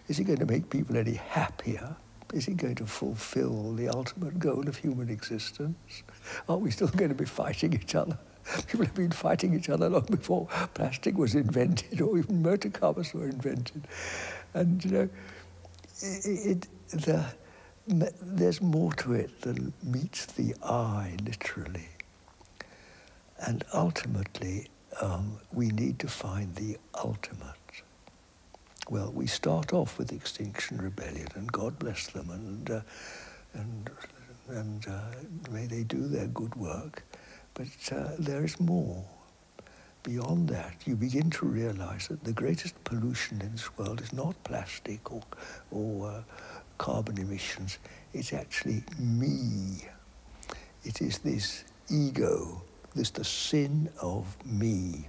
Is 0.08 0.20
it 0.20 0.26
going 0.26 0.40
to 0.40 0.46
make 0.46 0.70
people 0.70 0.98
any 0.98 1.14
happier? 1.14 1.96
Is 2.34 2.48
it 2.48 2.58
going 2.58 2.76
to 2.76 2.86
fulfill 2.86 3.74
the 3.74 3.90
ultimate 3.90 4.40
goal 4.40 4.68
of 4.68 4.76
human 4.76 5.10
existence? 5.10 6.04
Are 6.50 6.58
we 6.58 6.72
still 6.72 6.88
going 6.88 7.10
to 7.10 7.16
be 7.16 7.26
fighting 7.26 7.74
each 7.74 7.96
other? 7.96 8.18
People 8.68 8.86
have 8.86 8.96
been 8.96 9.12
fighting 9.12 9.54
each 9.54 9.70
other 9.70 9.90
long 9.90 10.06
before 10.10 10.48
plastic 10.74 11.18
was 11.18 11.36
invented 11.36 12.02
or 12.02 12.18
even 12.18 12.42
motor 12.42 12.70
cars 12.70 13.14
were 13.14 13.26
invented. 13.26 13.88
And, 14.54 14.84
you 14.84 14.92
know, 14.92 15.10
it, 16.02 16.26
it, 16.26 16.68
the, 16.92 17.26
there's 18.22 18.62
more 18.62 18.94
to 18.94 19.14
it 19.14 19.42
than 19.42 19.74
meets 19.84 20.26
the 20.26 20.56
eye, 20.64 21.18
literally. 21.26 21.90
And 23.46 23.64
ultimately, 23.74 24.68
um, 25.02 25.40
we 25.52 25.68
need 25.70 26.00
to 26.00 26.08
find 26.08 26.56
the 26.56 26.78
ultimate. 27.04 27.56
Well, 28.90 29.12
we 29.14 29.28
start 29.28 29.74
off 29.74 29.98
with 29.98 30.12
Extinction 30.12 30.78
Rebellion, 30.78 31.28
and 31.36 31.52
God 31.52 31.80
bless 31.80 32.08
them, 32.08 32.30
and, 32.30 32.70
uh, 32.70 32.82
and, 33.54 33.90
and 34.50 34.88
uh, 34.88 35.02
may 35.52 35.66
they 35.66 35.84
do 35.84 36.08
their 36.08 36.28
good 36.28 36.56
work. 36.56 37.04
But 37.54 37.68
uh, 37.92 38.10
there 38.20 38.44
is 38.44 38.60
more 38.60 39.06
beyond 40.04 40.50
that, 40.50 40.76
you 40.86 40.96
begin 40.96 41.30
to 41.32 41.46
realize 41.46 42.08
that 42.10 42.24
the 42.24 42.34
greatest 42.34 42.82
pollution 42.84 43.42
in 43.42 43.54
this 43.54 43.76
world 43.78 44.02
is 44.02 44.14
not 44.14 44.36
plastic 44.44 45.12
or, 45.12 45.22
or 45.72 46.10
uh, 46.10 46.22
carbon 46.78 47.18
emissions. 47.18 47.80
It's 48.14 48.34
actually 48.34 48.84
me. 49.00 49.88
It 50.84 51.02
is 51.02 51.20
this 51.20 51.64
ego, 51.90 52.62
this 52.94 53.10
the 53.10 53.24
sin 53.24 53.90
of 54.02 54.36
me. 54.46 55.08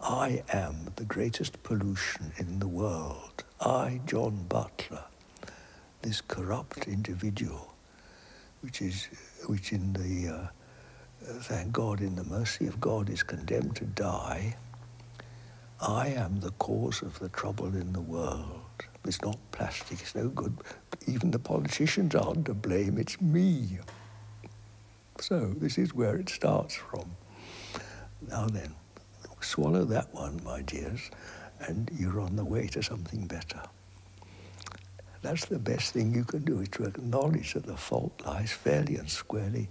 I 0.00 0.42
am 0.52 0.92
the 0.96 1.04
greatest 1.04 1.62
pollution 1.62 2.32
in 2.36 2.58
the 2.58 2.68
world. 2.68 3.44
I, 3.60 4.00
John 4.06 4.44
Butler, 4.48 5.04
this 6.02 6.20
corrupt 6.20 6.86
individual, 6.86 7.74
which 8.60 8.82
is, 8.82 9.08
which 9.46 9.72
in 9.72 9.92
the 9.94 10.34
uh, 10.34 10.46
thank 11.40 11.72
God, 11.72 12.00
in 12.00 12.16
the 12.16 12.24
mercy 12.24 12.66
of 12.66 12.80
God, 12.80 13.10
is 13.10 13.22
condemned 13.22 13.76
to 13.76 13.84
die, 13.84 14.56
I 15.80 16.08
am 16.08 16.40
the 16.40 16.52
cause 16.52 17.02
of 17.02 17.18
the 17.18 17.28
trouble 17.28 17.66
in 17.66 17.92
the 17.92 18.00
world. 18.00 18.62
It's 19.04 19.22
not 19.22 19.38
plastic, 19.52 20.00
it's 20.00 20.14
no 20.14 20.28
good. 20.28 20.56
Even 21.06 21.30
the 21.30 21.38
politicians 21.38 22.14
aren't 22.14 22.46
to 22.46 22.54
blame, 22.54 22.98
it's 22.98 23.20
me. 23.20 23.78
So 25.20 25.54
this 25.58 25.78
is 25.78 25.94
where 25.94 26.16
it 26.16 26.28
starts 26.28 26.74
from. 26.74 27.16
Now 28.28 28.46
then, 28.46 28.74
swallow 29.40 29.84
that 29.84 30.12
one, 30.12 30.40
my 30.44 30.62
dears, 30.62 31.10
and 31.60 31.90
you're 31.96 32.20
on 32.20 32.36
the 32.36 32.44
way 32.44 32.66
to 32.68 32.82
something 32.82 33.26
better. 33.26 33.62
That's 35.22 35.46
the 35.46 35.58
best 35.58 35.92
thing 35.92 36.14
you 36.14 36.24
can 36.24 36.44
do, 36.44 36.60
is 36.60 36.68
to 36.70 36.84
acknowledge 36.84 37.54
that 37.54 37.66
the 37.66 37.76
fault 37.76 38.12
lies 38.24 38.52
fairly 38.52 38.96
and 38.96 39.10
squarely. 39.10 39.68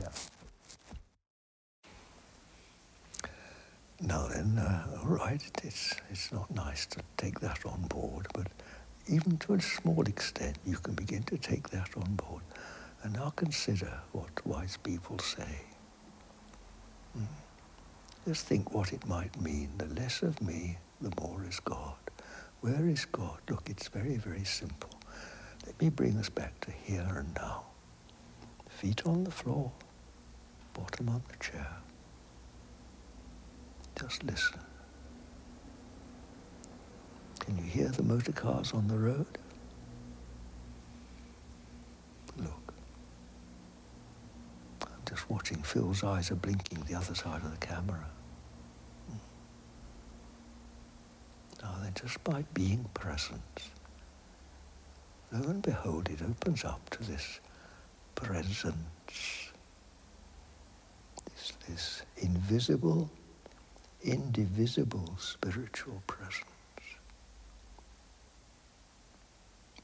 Yeah. 0.00 0.08
Now 4.02 4.26
then, 4.26 4.58
uh, 4.58 4.98
all 5.02 5.08
right, 5.10 5.40
it's, 5.62 5.94
it's 6.10 6.32
not 6.32 6.50
nice 6.50 6.86
to 6.86 7.00
take 7.16 7.38
that 7.40 7.64
on 7.64 7.82
board, 7.82 8.26
but 8.34 8.48
even 9.08 9.38
to 9.38 9.54
a 9.54 9.60
small 9.60 10.02
extent, 10.02 10.58
you 10.66 10.76
can 10.76 10.94
begin 10.94 11.22
to 11.24 11.38
take 11.38 11.68
that 11.70 11.90
on 11.96 12.14
board. 12.16 12.42
And 13.02 13.14
now 13.14 13.30
consider 13.36 14.00
what 14.12 14.44
wise 14.46 14.76
people 14.76 15.18
say. 15.20 15.60
Mm. 17.18 17.26
Just 18.26 18.46
think 18.46 18.72
what 18.72 18.92
it 18.92 19.06
might 19.06 19.40
mean. 19.40 19.70
The 19.78 19.86
less 19.86 20.22
of 20.22 20.40
me, 20.42 20.78
the 21.00 21.12
more 21.20 21.44
is 21.48 21.60
God. 21.60 21.94
Where 22.60 22.88
is 22.88 23.04
God? 23.04 23.38
Look, 23.50 23.68
it's 23.70 23.88
very, 23.88 24.16
very 24.16 24.44
simple. 24.44 24.90
Let 25.66 25.80
me 25.80 25.90
bring 25.90 26.16
us 26.18 26.28
back 26.28 26.60
to 26.62 26.70
here 26.72 27.06
and 27.16 27.34
now. 27.34 27.64
Feet 28.68 29.06
on 29.06 29.24
the 29.24 29.30
floor, 29.30 29.70
bottom 30.74 31.08
on 31.08 31.22
the 31.28 31.36
chair. 31.44 31.81
Just 33.98 34.24
listen. 34.24 34.58
Can 37.40 37.56
you 37.58 37.64
hear 37.64 37.88
the 37.88 38.02
motor 38.02 38.32
cars 38.32 38.72
on 38.72 38.88
the 38.88 38.96
road? 38.96 39.26
Look. 42.36 42.74
I'm 44.82 44.88
just 45.08 45.28
watching 45.28 45.62
Phil's 45.62 46.04
eyes 46.04 46.30
are 46.30 46.36
blinking 46.36 46.84
the 46.88 46.94
other 46.94 47.14
side 47.14 47.42
of 47.42 47.50
the 47.50 47.66
camera. 47.66 48.06
Hmm. 49.08 49.16
Now 51.62 51.74
then, 51.82 51.92
just 51.94 52.22
by 52.24 52.44
being 52.54 52.84
present, 52.94 53.42
lo 55.32 55.40
and 55.48 55.62
behold, 55.62 56.08
it 56.08 56.22
opens 56.22 56.64
up 56.64 56.88
to 56.90 57.02
this 57.02 57.40
presence, 58.14 59.52
this, 61.26 61.52
this 61.68 62.02
invisible 62.18 63.10
indivisible 64.04 65.14
spiritual 65.18 66.02
presence, 66.06 66.44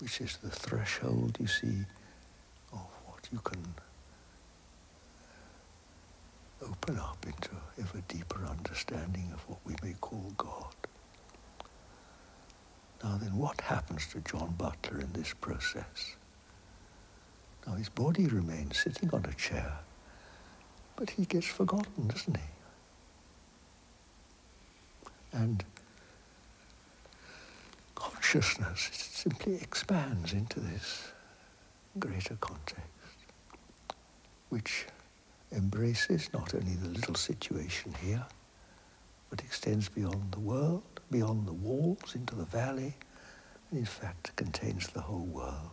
which 0.00 0.20
is 0.20 0.36
the 0.38 0.50
threshold, 0.50 1.36
you 1.40 1.46
see, 1.46 1.84
of 2.72 2.86
what 3.06 3.28
you 3.32 3.38
can 3.40 3.62
open 6.62 6.98
up 6.98 7.18
into 7.26 7.50
ever 7.78 8.02
deeper 8.08 8.44
understanding 8.46 9.30
of 9.32 9.40
what 9.48 9.58
we 9.64 9.74
may 9.82 9.94
call 10.00 10.32
God. 10.36 10.74
Now 13.02 13.16
then, 13.16 13.36
what 13.36 13.60
happens 13.60 14.06
to 14.08 14.20
John 14.20 14.54
Butler 14.58 15.00
in 15.00 15.12
this 15.12 15.32
process? 15.40 16.16
Now 17.66 17.74
his 17.74 17.88
body 17.88 18.26
remains 18.26 18.78
sitting 18.78 19.10
on 19.12 19.24
a 19.24 19.34
chair, 19.34 19.78
but 20.96 21.10
he 21.10 21.24
gets 21.24 21.46
forgotten, 21.46 22.08
doesn't 22.08 22.36
he? 22.36 22.42
And 25.32 25.64
consciousness 27.94 28.90
simply 28.92 29.54
expands 29.56 30.32
into 30.32 30.60
this 30.60 31.12
greater 31.98 32.36
context, 32.40 32.82
which 34.48 34.86
embraces 35.52 36.30
not 36.32 36.54
only 36.54 36.74
the 36.74 36.88
little 36.88 37.14
situation 37.14 37.94
here, 38.02 38.24
but 39.30 39.40
extends 39.40 39.88
beyond 39.88 40.32
the 40.32 40.40
world, 40.40 41.00
beyond 41.10 41.46
the 41.46 41.52
walls, 41.52 42.14
into 42.14 42.34
the 42.34 42.44
valley, 42.44 42.94
and 43.70 43.80
in 43.80 43.86
fact 43.86 44.34
contains 44.36 44.88
the 44.88 45.00
whole 45.00 45.26
world 45.26 45.70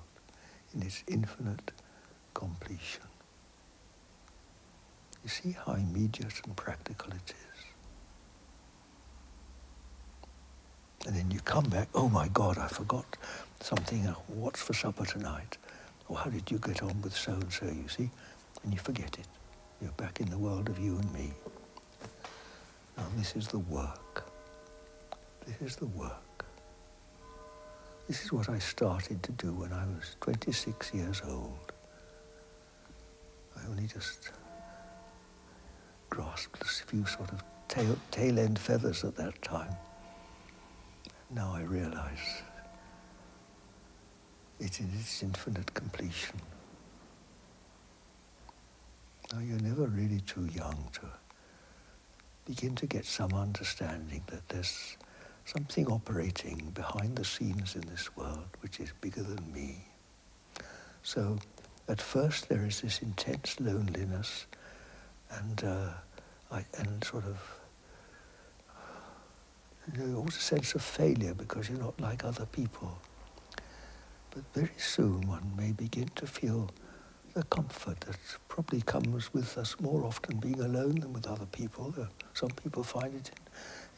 in 0.73 0.81
its 0.81 1.03
infinite 1.07 1.71
completion. 2.33 3.03
You 5.23 5.29
see 5.29 5.55
how 5.65 5.73
immediate 5.73 6.41
and 6.45 6.55
practical 6.55 7.11
it 7.11 7.29
is. 7.29 7.74
And 11.05 11.15
then 11.15 11.29
you 11.29 11.39
come 11.41 11.65
back, 11.65 11.87
oh 11.93 12.09
my 12.09 12.27
God, 12.29 12.57
I 12.57 12.67
forgot 12.67 13.05
something. 13.61 14.03
What's 14.27 14.61
for 14.61 14.73
supper 14.73 15.05
tonight? 15.05 15.57
Or 16.07 16.17
how 16.17 16.29
did 16.29 16.49
you 16.49 16.57
get 16.57 16.81
on 16.81 17.01
with 17.01 17.15
so 17.15 17.33
and 17.33 17.51
so, 17.51 17.65
you 17.65 17.87
see? 17.87 18.09
And 18.63 18.73
you 18.73 18.79
forget 18.79 19.17
it. 19.19 19.27
You're 19.81 19.91
back 19.91 20.19
in 20.19 20.29
the 20.29 20.37
world 20.37 20.69
of 20.69 20.79
you 20.79 20.97
and 20.97 21.13
me. 21.13 21.31
Now, 22.97 23.05
this 23.17 23.35
is 23.35 23.47
the 23.47 23.59
work. 23.59 24.31
This 25.45 25.71
is 25.71 25.75
the 25.75 25.87
work. 25.87 26.45
This 28.07 28.23
is 28.23 28.31
what 28.31 28.49
I 28.49 28.59
started 28.59 29.21
to 29.23 29.31
do 29.33 29.51
when 29.51 29.73
I 29.73 29.85
was 29.85 30.15
26 30.21 30.93
years 30.93 31.21
old. 31.27 31.71
I 33.57 33.67
only 33.69 33.87
just 33.87 34.31
grasped 36.09 36.61
a 36.61 36.65
few 36.65 37.05
sort 37.05 37.31
of 37.31 37.43
tail, 37.67 37.97
tail 38.11 38.39
end 38.39 38.59
feathers 38.59 39.03
at 39.03 39.15
that 39.15 39.41
time. 39.41 39.75
Now 41.35 41.53
I 41.53 41.63
realize 41.63 42.43
it 44.57 44.79
in 44.79 44.89
its 44.97 45.21
infinite 45.21 45.73
completion. 45.73 46.39
Now 49.33 49.39
you're 49.39 49.59
never 49.59 49.85
really 49.87 50.21
too 50.21 50.45
young 50.45 50.87
to 50.93 51.01
begin 52.45 52.73
to 52.75 52.85
get 52.85 53.05
some 53.05 53.33
understanding 53.33 54.23
that 54.27 54.47
there's 54.47 54.95
something 55.43 55.87
operating 55.87 56.71
behind 56.73 57.17
the 57.17 57.25
scenes 57.25 57.75
in 57.75 57.81
this 57.81 58.15
world 58.15 58.47
which 58.61 58.79
is 58.79 58.93
bigger 59.01 59.23
than 59.23 59.51
me. 59.51 59.83
So 61.03 61.39
at 61.89 62.01
first 62.01 62.47
there 62.47 62.65
is 62.65 62.79
this 62.79 63.01
intense 63.01 63.59
loneliness 63.59 64.45
and, 65.31 65.61
uh, 65.65 65.89
I, 66.49 66.63
and 66.77 67.03
sort 67.03 67.25
of 67.25 67.37
know, 69.93 70.17
always 70.17 70.37
a 70.37 70.39
sense 70.39 70.73
of 70.75 70.81
failure 70.81 71.33
because 71.33 71.69
you're 71.69 71.79
not 71.79 71.99
like 71.99 72.23
other 72.25 72.45
people. 72.45 72.97
But 74.31 74.43
very 74.53 74.77
soon 74.77 75.27
one 75.27 75.51
may 75.57 75.71
begin 75.71 76.09
to 76.15 76.27
feel 76.27 76.69
the 77.33 77.43
comfort 77.43 77.99
that 78.01 78.17
probably 78.47 78.81
comes 78.81 79.33
with 79.33 79.57
us 79.57 79.75
more 79.79 80.03
often 80.05 80.37
being 80.37 80.59
alone 80.61 80.95
than 80.95 81.13
with 81.13 81.27
other 81.27 81.45
people. 81.47 81.93
Some 82.33 82.49
people 82.49 82.83
find 82.83 83.13
it 83.13 83.31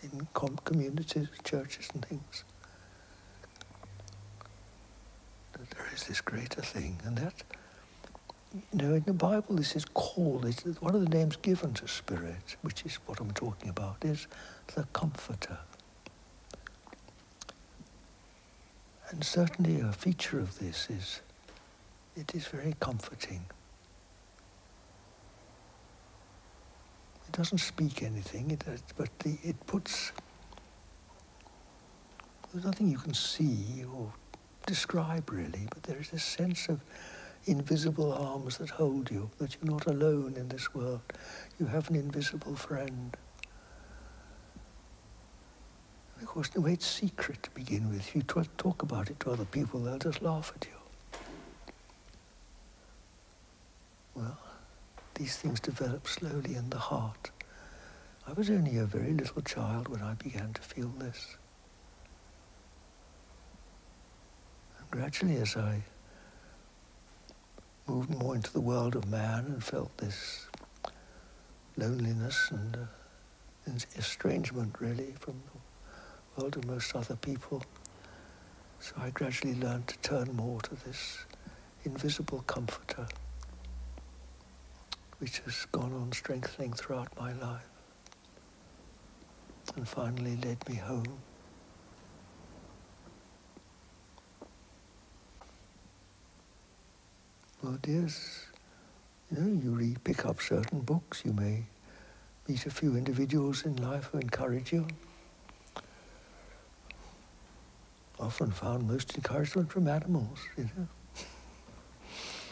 in, 0.04 0.10
in 0.20 0.58
communities, 0.66 1.28
churches 1.44 1.88
and 1.94 2.06
things. 2.06 2.44
That 5.54 5.70
there 5.70 5.88
is 5.94 6.04
this 6.06 6.22
greater 6.22 6.62
thing, 6.62 7.00
and 7.06 7.18
that, 7.18 7.34
you 8.54 8.62
know, 8.74 8.94
in 8.96 9.04
the 9.04 9.14
Bible 9.14 9.56
this 9.56 9.76
is 9.76 9.86
called, 9.86 10.46
it's 10.46 10.64
one 10.82 10.96
of 10.96 11.02
the 11.02 11.10
names 11.10 11.36
given 11.38 11.74
to 11.76 11.88
Spirit, 11.88 12.56
which 12.62 12.86
is 12.86 12.96
what 13.06 13.20
I'm 13.20 13.32
talking 13.32 13.70
about, 13.70 13.98
is 14.04 14.28
the 14.76 14.84
Comforter. 14.94 15.58
And 19.10 19.24
certainly 19.24 19.80
a 19.80 19.92
feature 19.92 20.40
of 20.40 20.60
this 20.60 20.90
is 20.90 21.22
it 22.16 22.34
is 22.36 22.48
very 22.48 22.76
comforting. 22.80 23.46
It 27.28 27.32
doesn't 27.38 27.60
speak 27.60 28.04
anything, 28.04 28.52
it, 28.52 28.64
uh, 28.68 28.78
but 28.98 29.10
the, 29.20 29.38
it 29.44 29.56
puts, 29.68 30.12
there's 32.52 32.66
nothing 32.66 32.90
you 32.90 32.98
can 32.98 33.14
see 33.14 33.84
or 33.94 34.12
describe 34.66 35.30
really, 35.30 35.68
but 35.70 35.84
there 35.84 36.00
is 36.00 36.12
a 36.14 36.20
sense 36.20 36.68
of 36.68 36.82
invisible 37.46 38.12
arms 38.14 38.58
that 38.58 38.70
hold 38.70 39.12
you, 39.12 39.30
that 39.38 39.56
you're 39.56 39.72
not 39.72 39.86
alone 39.86 40.34
in 40.38 40.48
this 40.50 40.74
world. 40.74 41.02
You 41.60 41.66
have 41.68 41.90
an 41.90 41.96
invisible 41.96 42.56
friend. 42.56 43.16
Course, 46.26 46.50
in 46.56 46.62
way, 46.62 46.74
it's 46.74 46.86
secret 46.86 47.42
to 47.42 47.50
begin 47.50 47.90
with. 47.90 48.00
If 48.00 48.16
you 48.16 48.22
talk 48.22 48.84
about 48.84 49.10
it 49.10 49.20
to 49.22 49.32
other 49.32 49.46
people, 49.46 49.80
they'll 49.80 49.98
just 49.98 50.22
laugh 50.22 50.54
at 50.56 50.68
you. 50.68 51.20
Well, 54.14 54.38
these 55.16 55.36
things 55.36 55.60
develop 55.60 56.08
slowly 56.08 56.54
in 56.54 56.70
the 56.70 56.78
heart. 56.78 57.32
I 58.28 58.34
was 58.34 58.52
only 58.52 58.78
a 58.78 58.86
very 58.86 59.14
little 59.14 59.42
child 59.42 59.88
when 59.88 60.04
I 60.04 60.14
began 60.14 60.54
to 60.54 60.62
feel 60.62 60.90
this. 61.00 61.38
And 64.78 64.92
gradually, 64.92 65.38
as 65.38 65.58
I 65.58 65.82
moved 67.88 68.12
more 68.12 68.36
into 68.36 68.54
the 68.54 68.62
world 68.62 68.96
of 68.96 69.10
man 69.10 69.46
and 69.46 69.64
felt 69.64 69.98
this 69.98 70.46
loneliness 71.78 72.50
and 72.52 72.76
uh, 72.76 73.72
estrangement, 73.98 74.76
really, 74.80 75.16
from 75.20 75.42
world 76.38 76.56
of 76.56 76.66
most 76.66 76.96
other 76.96 77.16
people, 77.16 77.64
so 78.80 78.94
I 78.98 79.10
gradually 79.10 79.56
learned 79.56 79.88
to 79.88 79.98
turn 80.00 80.36
more 80.36 80.62
to 80.62 80.76
this 80.86 81.26
invisible 81.84 82.44
comforter 82.46 83.08
which 85.20 85.40
has 85.40 85.66
gone 85.72 85.94
on 85.94 86.12
strengthening 86.12 86.74
throughout 86.74 87.08
my 87.20 87.34
life 87.34 87.66
and 89.76 89.88
finally 89.88 90.36
led 90.38 90.58
me 90.70 90.76
home. 90.76 91.18
Well, 97.64 97.80
dears, 97.82 98.46
you 99.32 99.42
know, 99.42 99.82
you 99.82 99.96
pick 100.04 100.26
up 100.26 100.40
certain 100.40 100.82
books, 100.82 101.24
you 101.26 101.34
may 101.34 101.64
meet 102.48 102.66
a 102.68 102.70
few 102.70 102.96
individuals 102.96 103.66
in 103.66 103.76
life 103.78 104.10
who 104.12 104.20
encourage 104.20 104.72
you. 104.72 104.86
Often 108.20 108.52
found 108.52 108.88
most 108.88 109.16
encouragement 109.16 109.72
from 109.72 109.88
animals, 109.88 110.40
you 110.58 110.64
know. 110.76 110.88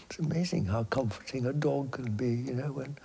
It's 0.10 0.20
amazing 0.20 0.66
how 0.66 0.84
comforting 0.84 1.48
a 1.48 1.54
dog 1.54 1.92
can 1.92 2.12
be, 2.12 2.30
you 2.30 2.54
know, 2.54 2.72
when 2.72 2.98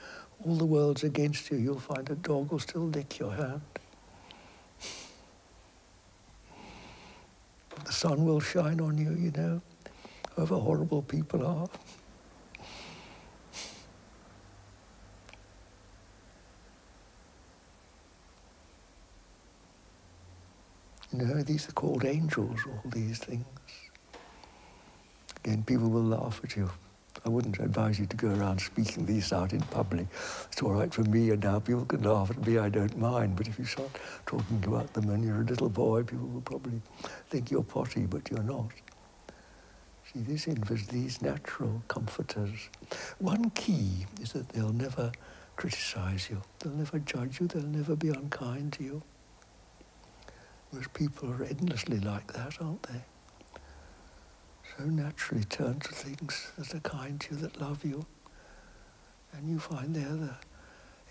all 0.44 0.56
the 0.56 0.66
world's 0.66 1.02
against 1.02 1.50
you, 1.50 1.56
you'll 1.56 1.80
find 1.80 2.08
a 2.10 2.14
dog 2.14 2.52
will 2.52 2.58
still 2.58 2.86
lick 2.86 3.18
your 3.18 3.32
hand. 3.32 3.62
The 7.84 7.92
sun 7.92 8.24
will 8.24 8.40
shine 8.40 8.80
on 8.80 8.98
you, 8.98 9.14
you 9.14 9.30
know, 9.30 9.62
however 10.36 10.56
horrible 10.56 11.02
people 11.02 11.46
are. 11.46 11.68
You 21.12 21.26
know, 21.26 21.42
these 21.42 21.68
are 21.68 21.72
called 21.72 22.04
angels, 22.04 22.60
all 22.66 22.90
these 22.90 23.18
things. 23.18 23.44
Again, 25.44 25.64
people 25.64 25.88
will 25.88 26.04
laugh 26.04 26.40
at 26.44 26.54
you. 26.54 26.70
I 27.24 27.28
wouldn't 27.28 27.58
advise 27.58 27.98
you 27.98 28.06
to 28.06 28.16
go 28.16 28.28
around 28.28 28.60
speaking 28.60 29.04
these 29.04 29.32
out 29.32 29.52
in 29.52 29.60
public. 29.60 30.06
It's 30.52 30.62
all 30.62 30.72
right 30.72 30.92
for 30.92 31.02
me, 31.02 31.30
and 31.30 31.42
now 31.42 31.58
people 31.58 31.84
can 31.84 32.02
laugh 32.02 32.30
at 32.30 32.46
me, 32.46 32.58
I 32.58 32.68
don't 32.68 32.96
mind. 32.96 33.34
But 33.36 33.48
if 33.48 33.58
you 33.58 33.64
start 33.64 33.90
talking 34.24 34.62
about 34.64 34.92
them 34.92 35.08
when 35.08 35.22
you're 35.22 35.40
a 35.40 35.44
little 35.44 35.68
boy, 35.68 36.04
people 36.04 36.28
will 36.28 36.42
probably 36.42 36.80
think 37.28 37.50
you're 37.50 37.64
potty, 37.64 38.06
but 38.06 38.30
you're 38.30 38.44
not. 38.44 38.70
See, 40.12 40.20
this 40.20 40.46
inverse, 40.46 40.86
these 40.86 41.20
natural 41.20 41.82
comforters. 41.88 42.68
One 43.18 43.50
key 43.50 44.06
is 44.20 44.32
that 44.32 44.48
they'll 44.50 44.72
never 44.72 45.10
criticize 45.56 46.30
you. 46.30 46.40
They'll 46.60 46.72
never 46.72 47.00
judge 47.00 47.40
you. 47.40 47.48
They'll 47.48 47.62
never 47.62 47.96
be 47.96 48.08
unkind 48.08 48.74
to 48.74 48.84
you. 48.84 49.02
Most 50.72 50.92
people 50.92 51.30
are 51.32 51.44
endlessly 51.44 51.98
like 52.00 52.32
that, 52.32 52.60
aren't 52.60 52.82
they? 52.84 53.02
so 54.80 54.84
naturally 54.86 55.44
turn 55.44 55.78
to 55.80 55.92
things 55.92 56.52
that 56.56 56.74
are 56.74 56.80
kind 56.80 57.20
to 57.20 57.34
you, 57.34 57.40
that 57.42 57.60
love 57.60 57.84
you. 57.84 58.04
And 59.32 59.48
you 59.48 59.58
find 59.58 59.94
they're 59.94 60.04
the 60.04 60.34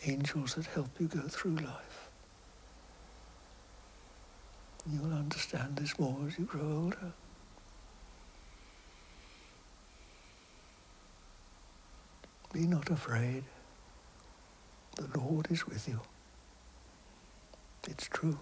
angels 0.06 0.56
that 0.56 0.66
help 0.68 0.90
you 1.00 1.08
go 1.08 1.22
through 1.22 1.58
life. 1.58 2.10
You'll 4.92 5.14
understand 5.14 5.76
this 5.76 5.98
more 6.00 6.18
as 6.28 6.38
you 6.38 6.46
grow 6.46 6.84
older. 6.84 7.14
Be 12.52 12.66
not 12.66 12.90
afraid. 12.90 13.44
The 14.96 15.20
Lord 15.20 15.48
is 15.52 15.68
with 15.68 15.88
you. 15.88 16.00
It's 17.88 18.08
true. 18.08 18.38